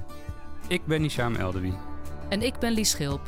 [0.67, 1.73] Ik ben Nisham Eldewi.
[2.29, 3.21] En ik ben Lies Schilp.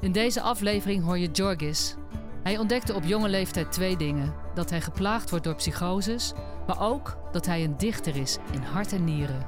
[0.00, 1.94] In deze aflevering hoor je Jorgis.
[2.42, 4.34] Hij ontdekte op jonge leeftijd twee dingen.
[4.54, 6.32] Dat hij geplaagd wordt door psychoses,
[6.66, 9.46] maar ook dat hij een dichter is in hart en nieren.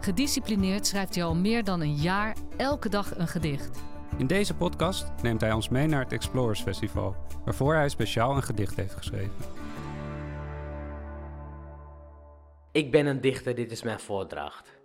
[0.00, 3.82] Gedisciplineerd schrijft hij al meer dan een jaar elke dag een gedicht.
[4.16, 8.42] In deze podcast neemt hij ons mee naar het Explorers Festival, waarvoor hij speciaal een
[8.42, 9.61] gedicht heeft geschreven.
[12.72, 14.80] Ik ben een dichter, dit is mijn voordracht.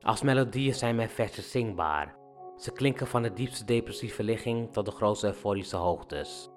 [0.00, 2.14] Als melodieën zijn mijn versen zingbaar.
[2.56, 6.50] Ze klinken van de diepste depressieve ligging tot de grootste euforische hoogtes.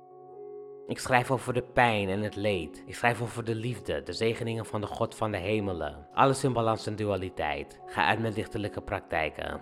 [0.88, 2.84] Ik schrijf over de pijn en het leed.
[2.86, 6.07] Ik schrijf over de liefde, de zegeningen van de God van de hemelen.
[6.13, 7.80] Alles in balans en dualiteit.
[7.86, 9.61] Ga uit mijn dichterlijke praktijken.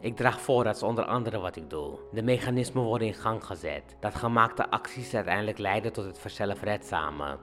[0.00, 1.98] Ik draag voor, dat is onder andere wat ik doe.
[2.12, 3.96] De mechanismen worden in gang gezet.
[4.00, 7.38] Dat gemaakte acties uiteindelijk leiden tot het verzelfredzame.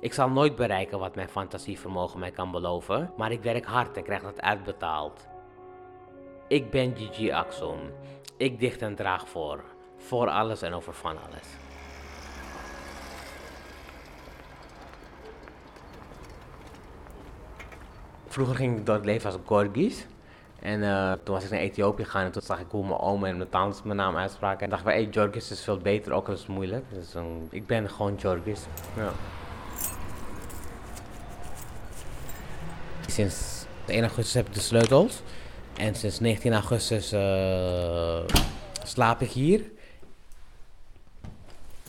[0.00, 4.02] Ik zal nooit bereiken wat mijn fantasievermogen mij kan beloven, maar ik werk hard en
[4.02, 5.28] krijg dat uitbetaald.
[6.48, 7.78] Ik ben Gigi Axon.
[8.36, 9.60] Ik dicht en draag voor.
[9.96, 11.46] Voor alles en over van alles.
[18.26, 20.06] Vroeger ging ik door het leven als Gorgis.
[20.60, 23.28] En eh, toen was ik naar Ethiopië gegaan en toen zag ik hoe mijn oma
[23.28, 24.60] en mijn tantes mijn naam uitspraken.
[24.60, 26.84] En dacht ik, hey, Jorgis is veel beter, ook al is het moeilijk.
[26.92, 27.14] Dus
[27.50, 28.66] ik ben gewoon Jorgis.
[28.96, 29.12] Ja.
[33.20, 35.22] Sinds 1 augustus heb ik de sleutels.
[35.76, 38.20] En sinds 19 augustus uh,
[38.84, 39.62] slaap ik hier.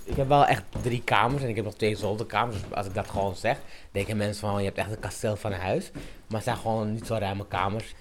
[0.03, 2.61] Ik heb wel echt drie kamers en ik heb nog twee zolderkamers.
[2.61, 3.57] Dus als ik dat gewoon zeg,
[3.91, 5.91] denken mensen van je hebt echt een kasteel van een huis.
[5.93, 7.93] Maar het zijn gewoon niet zo ruime kamers.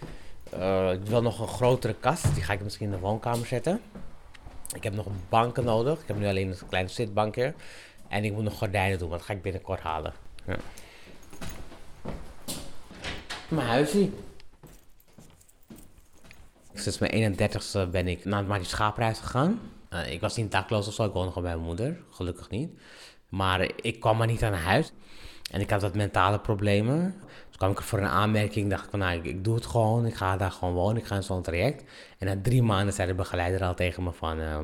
[0.55, 3.81] Uh, ik wil nog een grotere kast, die ga ik misschien in de woonkamer zetten.
[4.74, 6.01] Ik heb nog banken nodig.
[6.01, 7.55] Ik heb nu alleen een kleine zitbankje.
[8.09, 10.12] En ik moet nog gordijnen doen, maar dat ga ik binnenkort halen.
[10.47, 10.57] Ja.
[13.51, 14.09] Mijn huisje.
[16.74, 19.61] Sinds mijn 31ste ben ik naar de schaapreis gegaan.
[19.92, 22.01] Uh, ik was niet dakloos of zo, ik woonde gewoon bij mijn moeder.
[22.11, 22.70] Gelukkig niet.
[23.28, 24.92] Maar ik kwam maar niet aan huis.
[25.51, 27.14] En ik had wat mentale problemen.
[27.46, 28.70] Dus kwam ik er voor een aanmerking.
[28.70, 30.07] dacht ik van, nou, ik, doe het gewoon.
[30.07, 30.96] Ik ga daar gewoon wonen.
[30.96, 31.84] Ik ga in zo'n traject.
[32.18, 34.38] En na drie maanden zei de begeleider al tegen me van...
[34.38, 34.59] Uh,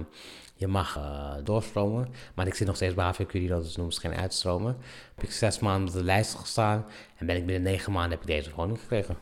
[0.56, 2.08] je mag uh, doorstromen.
[2.34, 4.76] Maar ik zit nog steeds bij HVQ, dus noemen ze geen uitstromen.
[5.14, 6.84] Heb ik zes maanden op de lijst gestaan.
[7.16, 9.16] En ben ik binnen negen maanden heb ik deze woning gekregen.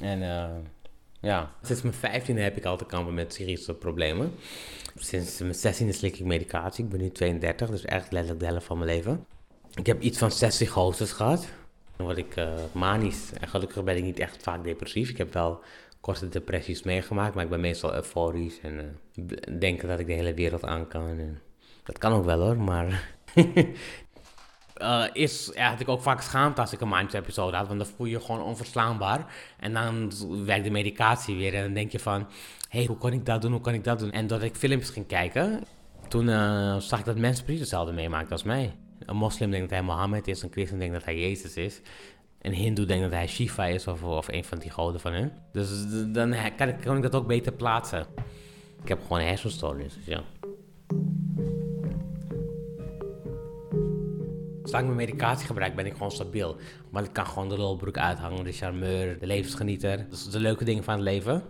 [0.00, 0.48] En uh,
[1.20, 4.34] ja, sinds mijn vijftiende heb ik al te kampen met psychische problemen.
[4.94, 6.84] Sinds mijn zestiende slik ik medicatie.
[6.84, 9.26] Ik ben nu 32, dus echt letterlijk de helft van mijn leven.
[9.74, 11.48] Ik heb iets van 60 psychoses gehad.
[11.96, 13.32] Dan word ik uh, manisch.
[13.40, 15.10] En gelukkig ben ik niet echt vaak depressief.
[15.10, 15.60] Ik heb wel
[16.06, 20.34] korte depressies meegemaakt, maar ik ben meestal euforisch en uh, denken dat ik de hele
[20.34, 21.08] wereld aan kan.
[21.08, 21.40] En
[21.84, 23.14] dat kan ook wel hoor, maar
[24.82, 28.06] uh, is, ik ook vaak schaamte als ik een mindset episode had, want dan voel
[28.06, 29.34] je je gewoon onverslaanbaar.
[29.58, 30.12] En dan
[30.44, 32.20] werkt de medicatie weer en dan denk je van,
[32.68, 34.10] hé, hey, hoe kan ik dat doen, hoe kan ik dat doen?
[34.10, 35.64] En doordat ik filmpjes ging kijken,
[36.08, 38.74] toen uh, zag ik dat mensen precies hetzelfde meemaakten als mij.
[38.98, 41.80] Een moslim denkt dat hij Mohammed is, een christen denkt dat hij Jezus is.
[42.46, 45.32] Een hindoe denkt dat hij Shiva is of, of een van die goden van hen.
[45.52, 45.68] Dus
[46.12, 48.06] dan kan ik, kan ik dat ook beter plaatsen.
[48.82, 50.22] Ik heb gewoon hersenstoornis, dus ja.
[54.62, 56.56] Zolang ik mijn medicatie gebruik, ben ik gewoon stabiel.
[56.90, 60.06] Maar ik kan gewoon de lolbroek uithangen, de charmeur, de levensgenieter.
[60.10, 61.42] Dus de leuke dingen van het leven.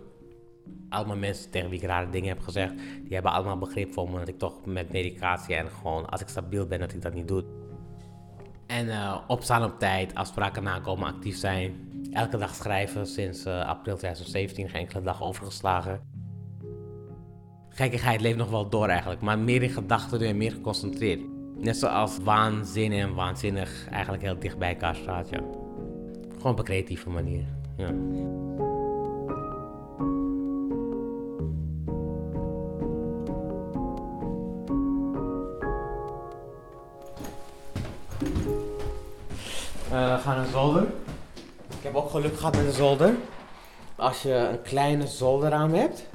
[0.89, 2.73] Allemaal mensen tegen wie ik rare dingen heb gezegd,
[3.03, 6.27] die hebben allemaal begrip voor me dat ik toch met medicatie en gewoon als ik
[6.27, 7.43] stabiel ben, dat ik dat niet doe.
[8.67, 11.75] En uh, opstaan op tijd, afspraken nakomen, actief zijn.
[12.11, 16.01] Elke dag schrijven sinds uh, april 2017, geen enkele dag overgeslagen.
[17.69, 21.21] Gekkigheid leeft nog wel door eigenlijk, maar meer in gedachten en meer geconcentreerd.
[21.57, 25.41] Net zoals waanzin en waanzinnig eigenlijk heel dicht bij elkaar staat, ja.
[26.35, 27.45] Gewoon op een creatieve manier,
[27.77, 27.93] ja.
[39.89, 40.83] We gaan naar zolder.
[41.67, 43.13] Ik heb ook geluk gehad met de zolder.
[43.95, 46.05] Als je een kleine zolderraam hebt,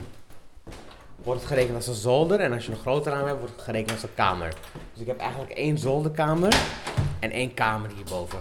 [1.23, 2.41] wordt het gerekend als een zolder.
[2.41, 4.55] En als je een groter raam hebt, wordt het gerekend als een kamer.
[4.93, 6.57] Dus ik heb eigenlijk één zolderkamer
[7.21, 8.39] en één kamer hierboven.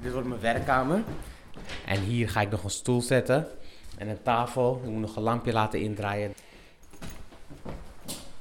[0.00, 1.02] Dit wordt mijn werkkamer.
[1.86, 3.48] En hier ga ik nog een stoel zetten
[3.98, 4.80] en een tafel.
[4.84, 6.34] Ik moet nog een lampje laten indraaien.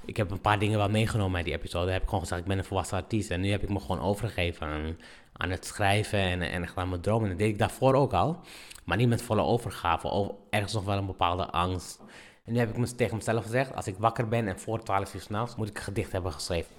[0.05, 1.91] Ik heb een paar dingen wel meegenomen uit die episode.
[1.91, 3.31] heb ik gewoon gezegd, ik ben een volwassen artiest.
[3.31, 4.97] En nu heb ik me gewoon overgegeven aan,
[5.33, 7.23] aan het schrijven en, en aan mijn dromen.
[7.23, 8.39] En dat deed ik daarvoor ook al.
[8.83, 10.07] Maar niet met volle overgave.
[10.07, 11.99] Of ergens nog wel een bepaalde angst.
[12.43, 15.13] En nu heb ik me tegen mezelf gezegd, als ik wakker ben en voor 12
[15.13, 16.71] uur s'nachts, moet ik een gedicht hebben geschreven.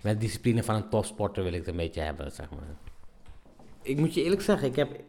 [0.00, 2.76] met discipline van een topsporter wil ik het een beetje hebben, zeg maar.
[3.82, 5.00] Ik moet je eerlijk zeggen, ik heb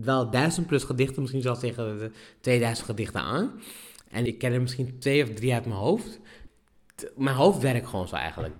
[0.00, 2.10] wel duizend plus gedichten, misschien zelfs tegen de
[2.40, 3.60] 2000 gedichten aan.
[4.10, 6.20] En ik ken er misschien twee of drie uit mijn hoofd.
[7.16, 8.54] Mijn hoofd werkt gewoon zo eigenlijk.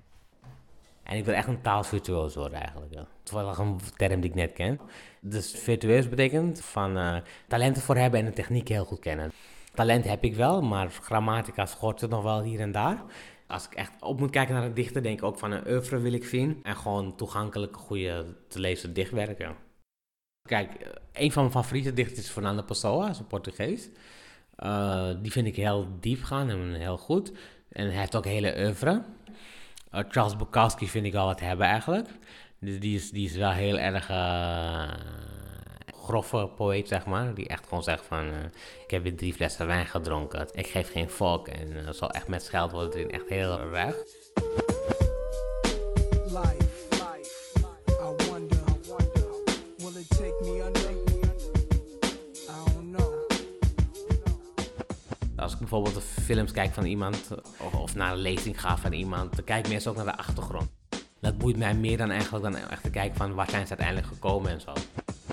[1.03, 2.95] En ik wil echt een taalvirtuoos worden eigenlijk.
[2.95, 3.07] Ja.
[3.22, 4.80] Toevallig een term die ik net ken.
[5.20, 7.16] Dus virtueus betekent van eh,
[7.49, 9.32] talenten voor hebben en de techniek heel goed kennen.
[9.74, 13.03] Talent heb ik wel, maar grammatica schort het nog wel hier en daar.
[13.47, 15.99] Als ik echt op moet kijken naar een dichter, denk ik ook van een oeuvre
[15.99, 16.61] wil ik zien.
[16.62, 19.57] En gewoon toegankelijk, goede te lezen dichtwerk, ja.
[20.49, 23.90] Kijk, eh, een van mijn favoriete dichters is Fernando Pessoa, is een Portugees.
[24.57, 27.32] Eh, die vind ik heel diep gaan en heel goed.
[27.75, 29.03] En hij heeft ook hele oeuvre.
[29.91, 32.09] Eh, Charles Bukowski vind ik wel wat hebben eigenlijk.
[32.59, 34.93] Dus die is, die is wel heel erg eh,
[36.05, 37.35] grove poëet, zeg maar.
[37.35, 38.45] Die echt gewoon zegt van, eh,
[38.85, 40.49] ik heb weer drie flessen wijn gedronken.
[40.53, 41.49] Ik geef geen volk.
[41.49, 43.61] En eh, zo echt met scheldwoorden erin, echt heel.
[43.70, 44.05] Life,
[46.27, 46.74] life,
[55.37, 57.28] Als ik bijvoorbeeld de films kijk van iemand,
[57.72, 60.70] of, naar een lezing ga van iemand, dan kijk ik meestal ook naar de achtergrond.
[61.20, 64.07] Dat boeit mij meer dan eigenlijk dan echt te kijken van waar zijn ze uiteindelijk
[64.09, 64.72] gekomen en zo.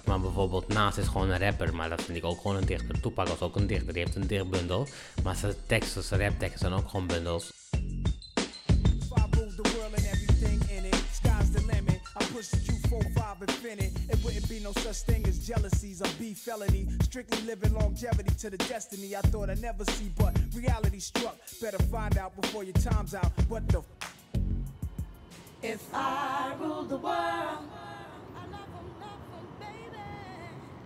[0.05, 3.01] Maar bijvoorbeeld Naast is gewoon een rapper, maar dat vind ik ook gewoon een dichter.
[3.01, 4.87] Tupac was ook een dichter, die heeft een dichtbundel.
[5.23, 7.60] Maar zijn teksten, zijn rapteksten zijn ook gewoon bundels.
[17.21, 21.35] Strictly living longevity to the destiny I thought I'd never see, but reality struck.
[21.61, 23.31] Better find out before your time's out.
[23.47, 24.11] What the f-
[25.61, 27.59] If I ruled the world.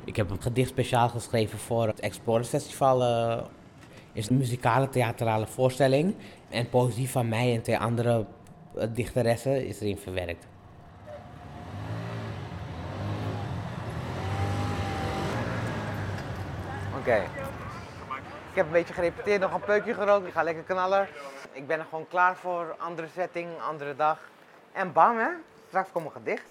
[0.05, 3.03] Ik heb een gedicht speciaal geschreven voor het Explorers Festival.
[3.03, 3.43] eh,
[4.13, 6.15] is een muzikale theatrale voorstelling.
[6.49, 8.25] En poëzie van mij en twee andere
[8.77, 10.47] eh, dichteressen is erin verwerkt.
[17.05, 17.23] Oké.
[18.49, 20.27] Ik heb een beetje gerepeteerd, nog een peukje gerookt.
[20.27, 21.07] Ik ga lekker knallen.
[21.51, 22.75] Ik ben er gewoon klaar voor.
[22.79, 24.19] Andere setting, andere dag.
[24.71, 25.27] En bam, hè.
[25.67, 26.49] Straks komt mijn gedicht.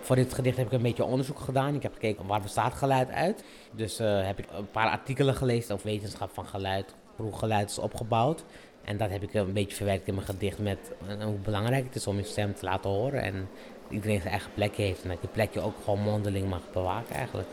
[0.00, 1.74] Voor dit gedicht heb ik een beetje onderzoek gedaan.
[1.74, 3.44] Ik heb gekeken waar bestaat geluid uit.
[3.70, 7.78] Dus eh, heb ik een paar artikelen gelezen over wetenschap van geluid, hoe geluid is
[7.78, 8.44] opgebouwd.
[8.84, 11.94] En dat heb ik een beetje verwerkt in mijn gedicht met eh, hoe belangrijk het
[11.94, 13.22] is om je stem te laten horen.
[13.22, 13.48] En
[13.88, 17.48] iedereen zijn eigen plekje heeft en dat je plekje ook gewoon mondeling mag bewaken eigenlijk.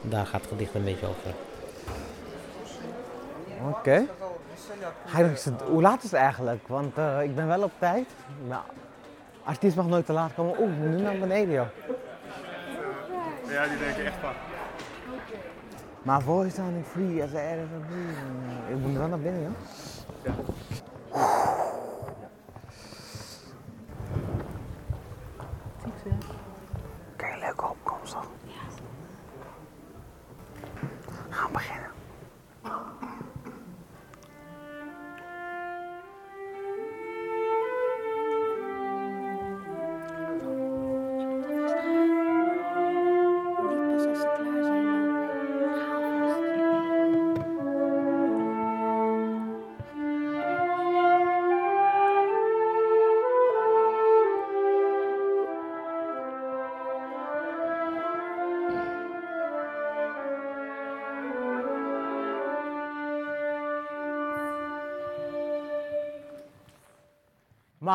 [0.00, 1.34] Daar gaat het gedicht een beetje over.
[3.68, 4.06] Oké.
[5.66, 6.68] Hoe laat is het eigenlijk?
[6.68, 8.08] Want eh, ik ben wel op tijd.
[8.48, 8.64] Maar
[9.44, 10.60] artiest mag nooit te laat komen.
[10.60, 11.66] Oeh, nu naar beneden, joh.
[13.48, 14.32] Ja, die denken echt van.
[16.02, 18.76] Maar voice sounding free as is a free.
[18.76, 19.50] Ik moet wel naar binnen, joh.
[20.18, 20.34] Oké,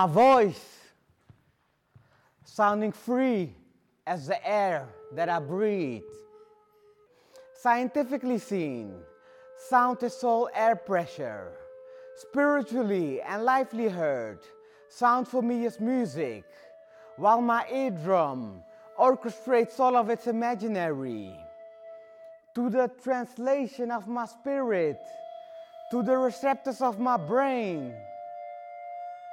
[0.04, 0.82] My voice
[2.44, 3.56] sounding free
[4.06, 6.04] as the air that I breathe.
[7.56, 8.96] Scientifically seen,
[9.70, 11.54] sound is all air pressure.
[12.18, 14.40] Spiritually and lively heard,
[14.90, 16.44] sound for me is music,
[17.16, 18.62] while my eardrum
[19.00, 21.32] orchestrates all of its imaginary.
[22.56, 25.00] To the translation of my spirit,
[25.92, 27.96] to the receptors of my brain.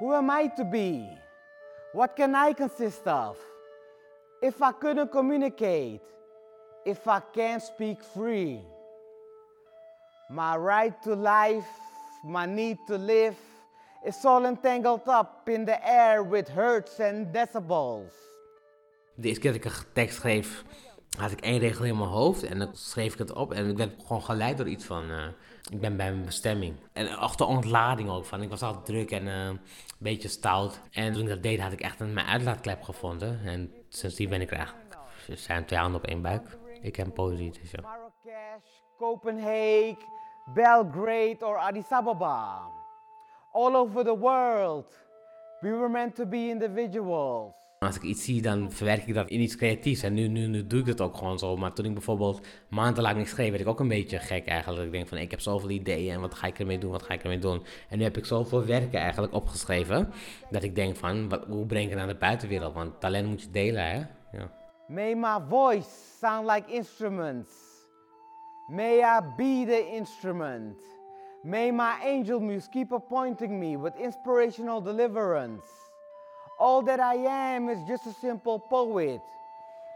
[0.01, 1.07] Who am I to be?
[1.93, 3.37] What can I consist of?
[4.43, 6.01] If I couldn't communicate,
[6.87, 8.61] if I can't speak free,
[10.31, 11.69] my right to life,
[12.25, 13.37] my need to live,
[14.07, 18.13] is all entangled up in the air with hertz and decibels.
[19.15, 20.65] De eerste keer dat ik een tekst schreef,
[21.19, 23.77] had ik één regel in mijn hoofd en dan schreef ik het op en ik
[23.77, 25.27] werd gewoon geleid door iets van, eh,
[25.71, 26.77] ik ben bij mijn bestemming.
[26.93, 27.07] En
[27.37, 29.61] de ontlading ook van, ik was altijd druk en eh, een
[29.99, 30.81] beetje stout.
[30.91, 34.41] En toen ik dat deed had ik echt een, mijn uitlaatklep gevonden en sindsdien ben
[34.41, 34.75] ik er
[35.29, 36.59] er zijn twee handen op één buik.
[36.81, 37.99] Ik heb poëzie, dus ja.
[38.97, 39.97] Copenhagen,
[40.55, 42.79] Belgrade, or Addis Ababa.
[43.53, 44.87] all over the world.
[45.63, 47.55] We were meant to be individuals.
[47.87, 50.03] Als ik iets zie, dan verwerk ik dat in iets creatiefs.
[50.03, 51.57] En nu, nu, nu doe ik dat ook gewoon zo.
[51.57, 54.87] Maar toen ik bijvoorbeeld maandenlang niks schreef, werd ik ook een beetje gek eigenlijk.
[54.87, 57.15] Ik denk van, ik heb zoveel ideeën en wat ga ik ermee doen, wat ga
[57.15, 57.63] ik ermee doen.
[57.89, 60.13] En nu heb ik zoveel werken eigenlijk opgeschreven,
[60.51, 62.75] dat ik denk van, wat, hoe breng ik het naar de buitenwereld?
[62.75, 63.97] Want talent moet je delen, hè?
[64.39, 64.51] Ja.
[64.87, 67.51] May my voice sound like instruments.
[68.69, 70.83] May I be the instrument.
[71.43, 75.80] May my angel muse keep appointing me with inspirational deliverance.
[76.61, 79.23] All that I am is just a simple poet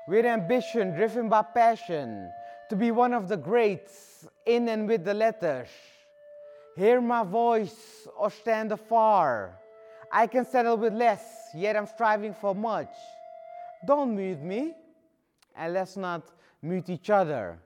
[0.09, 2.33] with ambition driven by passion
[2.71, 5.69] to be one of the greats in and with the letters.
[6.75, 9.59] Hear my voice or stand afar.
[10.11, 12.95] I can settle with less, yet I'm striving for much.
[13.87, 14.73] Don't mute me,
[15.55, 16.23] and let's not
[16.63, 17.59] mute each other.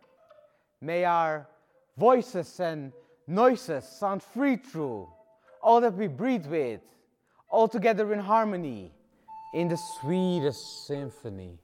[0.81, 1.47] May our
[1.97, 2.93] voices and
[3.29, 5.09] noises sound free through
[5.63, 6.81] all that we breathe with,
[7.49, 8.93] all together in harmony,
[9.53, 11.59] in the sweetest symphony.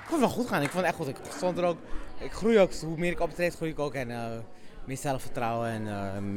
[0.00, 0.62] Ik vond het wel goed gaan.
[0.62, 1.08] Ik vond het echt goed.
[1.08, 1.78] Ik stond er ook.
[2.18, 2.74] Ik groei ook.
[2.74, 3.94] Hoe meer ik optreed, groei ik ook.
[3.94, 4.38] En eh,
[4.84, 5.68] meer zelfvertrouwen.
[5.68, 5.86] En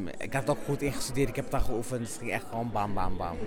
[0.07, 1.29] eh, ik heb het ook goed ingestudeerd.
[1.29, 1.99] Ik heb het al geoefend.
[1.99, 3.37] Dus het ging echt gewoon bam, bam, bam.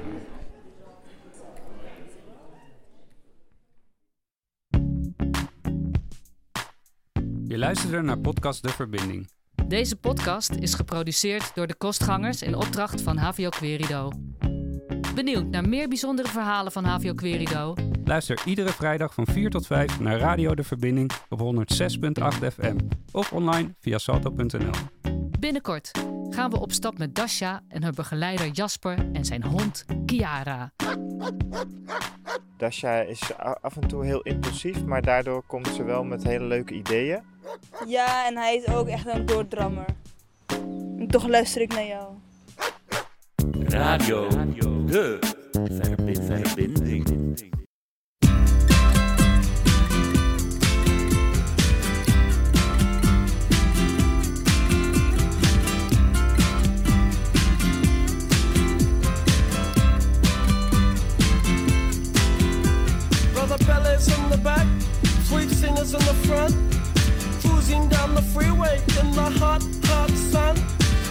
[7.48, 9.28] Je luisterde naar podcast De Verbinding.
[9.66, 14.10] Deze podcast is geproduceerd door de kostgangers in opdracht van HVO Querido.
[15.14, 17.74] Benieuwd naar meer bijzondere verhalen van HVO Querido?
[18.06, 22.76] Luister iedere vrijdag van 4 tot 5 naar Radio De Verbinding op 106.8 FM
[23.12, 24.70] of online via salto.nl.
[25.38, 25.90] Binnenkort
[26.30, 30.72] gaan we op stap met Dasha en haar begeleider Jasper en zijn hond Kiara.
[32.56, 33.22] Dasha is
[33.60, 37.20] af en toe heel impulsief, maar daardoor komt ze wel met hele leuke ideeën.
[37.86, 39.86] Ja, en hij is ook echt een doordrammer.
[40.98, 42.14] En toch luister ik naar jou.
[43.68, 44.28] Radio,
[44.86, 45.18] de
[45.52, 47.54] verbi- verbinding.
[65.86, 66.54] Singers in the front.
[67.40, 70.56] Cruising down the freeway in the hot, hot sun.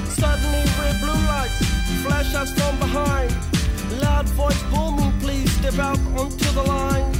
[0.08, 1.58] Suddenly red blue lights
[2.04, 3.32] flash us from behind.
[4.02, 7.12] Loud voice booming, please step out onto the line.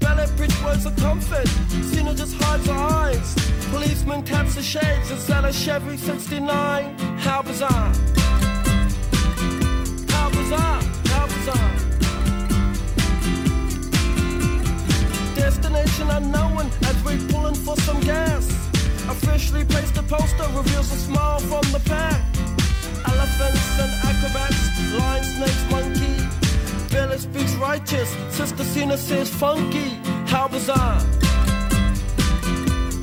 [0.00, 1.48] Ballet bridge words of comfort,
[1.92, 3.34] Cena just hides her eyes.
[3.70, 6.98] Policeman taps the shades, is that a Chevy 69?
[7.18, 7.92] How bizarre!
[10.08, 10.30] How bizarre!
[10.30, 10.79] How bizarre!
[16.00, 18.48] Destination unknown as we pulling for some gas.
[19.08, 22.22] Officially placed a poster reveals a smile from the pack.
[23.06, 26.14] Elephants and acrobats, lion, snakes, monkey.
[26.90, 29.90] Billy speaks righteous, Sister Cena says funky.
[30.26, 31.00] How bizarre!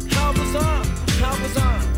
[0.09, 0.85] How bizarre!
[1.19, 1.96] How bizarre!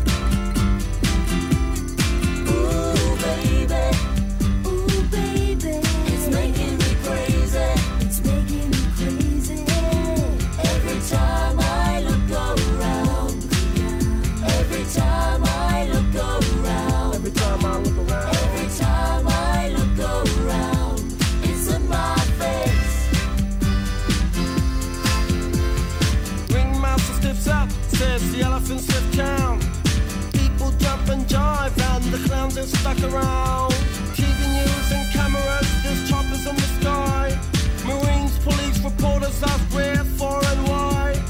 [32.94, 33.72] Stuck around.
[34.14, 37.38] TV news and cameras, there's choppers in the sky.
[37.86, 41.22] Marines, police, reporters ask where, for, and why.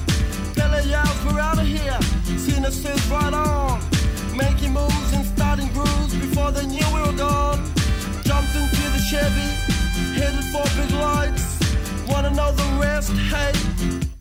[0.55, 1.99] Bella yells, we're out of here.
[2.39, 3.81] Cena says, right on.
[4.37, 7.59] Making moves and starting grooves before they knew we were gone.
[8.23, 9.51] Jumped into the Chevy,
[10.19, 11.59] headed for big lights.
[12.09, 13.13] Wanna know the rest?
[13.13, 13.53] Hey,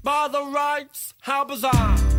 [0.04, 2.19] by the rights, how bizarre!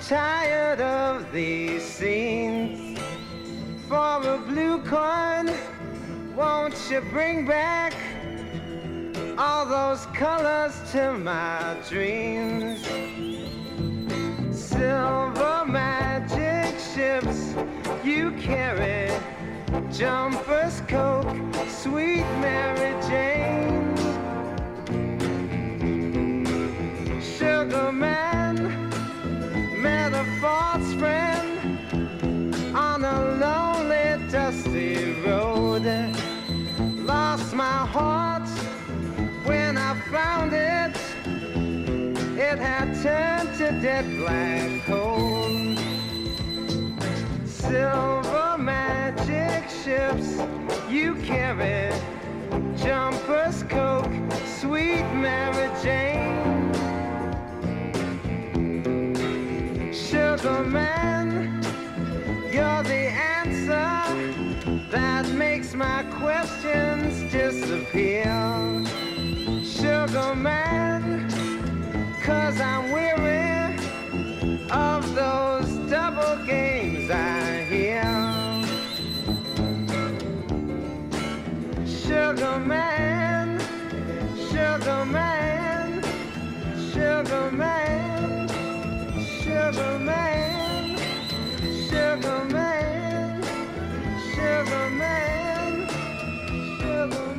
[0.00, 2.98] Tired of these scenes.
[3.88, 5.52] For a blue coin,
[6.36, 7.94] won't you bring back
[9.36, 12.27] all those colors to my dreams?
[34.68, 35.84] Dusty road.
[37.04, 38.48] Lost my heart
[39.44, 40.96] when I found it.
[42.38, 45.48] It had turned to dead black coal.
[47.44, 50.38] Silver magic ships
[50.88, 51.92] you carry,
[52.76, 54.12] jumpers, coke,
[54.60, 56.72] sweet Mary Jane.
[59.92, 61.62] Sugar man,
[62.52, 63.08] you're the
[64.90, 68.24] that makes my questions disappear.
[69.62, 71.28] Sugar man,
[72.22, 73.76] cause I'm weary
[74.70, 78.02] of those double games I hear.
[81.86, 83.60] Sugar man,
[84.50, 86.02] sugar man,
[86.92, 88.48] sugar man,
[89.42, 90.96] sugar man,
[91.88, 93.07] sugar man,
[94.38, 95.88] sugar man,
[96.78, 97.34] sugar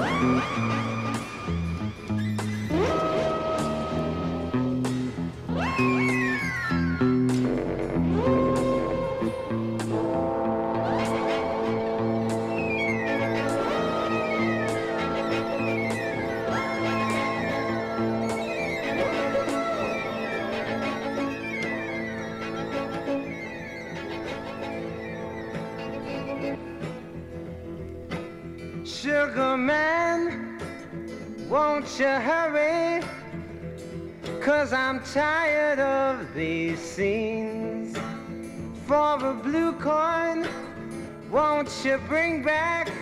[0.00, 0.59] man.
[34.60, 37.96] Cause I'm tired of these scenes.
[38.86, 40.46] For a blue coin,
[41.30, 42.92] won't you bring back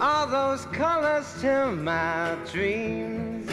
[0.00, 3.50] all those colors to my dreams?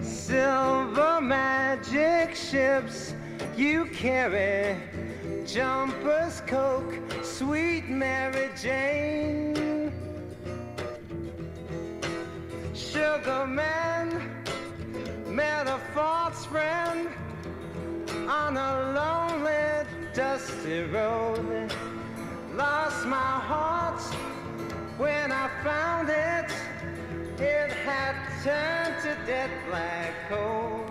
[0.00, 3.14] Silver magic ships
[3.56, 4.76] you carry,
[5.46, 9.92] jumpers, coke, sweet Mary Jane.
[12.74, 13.92] Sugar man,
[15.32, 17.08] met a false friend
[18.28, 21.72] on a lonely, dusty road.
[22.54, 24.02] Lost my heart
[24.98, 26.52] when I found it.
[27.40, 28.14] It had
[28.44, 30.84] turned to dead black coal.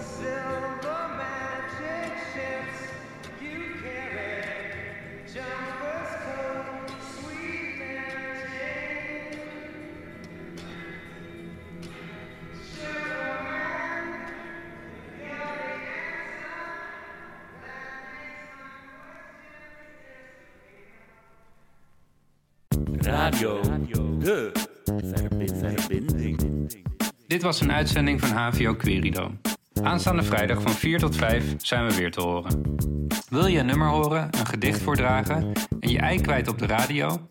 [0.00, 2.78] Silver magic ships
[3.40, 4.44] you carry,
[5.32, 5.81] jumpers,
[27.32, 29.30] Dit was een uitzending van HVO Querido.
[29.82, 32.76] Aanstaande vrijdag van 4 tot 5 zijn we weer te horen.
[33.28, 37.28] Wil je een nummer horen, een gedicht voordragen en je ei kwijt op de radio?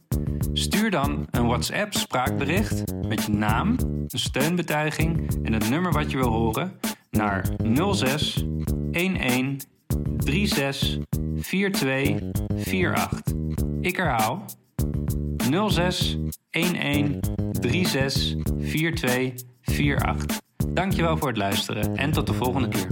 [0.53, 6.17] Stuur dan een WhatsApp spraakbericht met je naam, een steunbetuiging en het nummer wat je
[6.17, 6.79] wil horen
[7.11, 7.45] naar
[7.93, 8.45] 06
[8.91, 9.13] 11
[10.17, 10.97] 36
[11.41, 13.21] 42 48.
[13.81, 14.45] Ik herhaal
[15.69, 16.17] 06
[16.49, 17.19] 11
[17.61, 20.39] 36 42 48.
[20.69, 22.87] Dankjewel voor het luisteren en tot de volgende keer.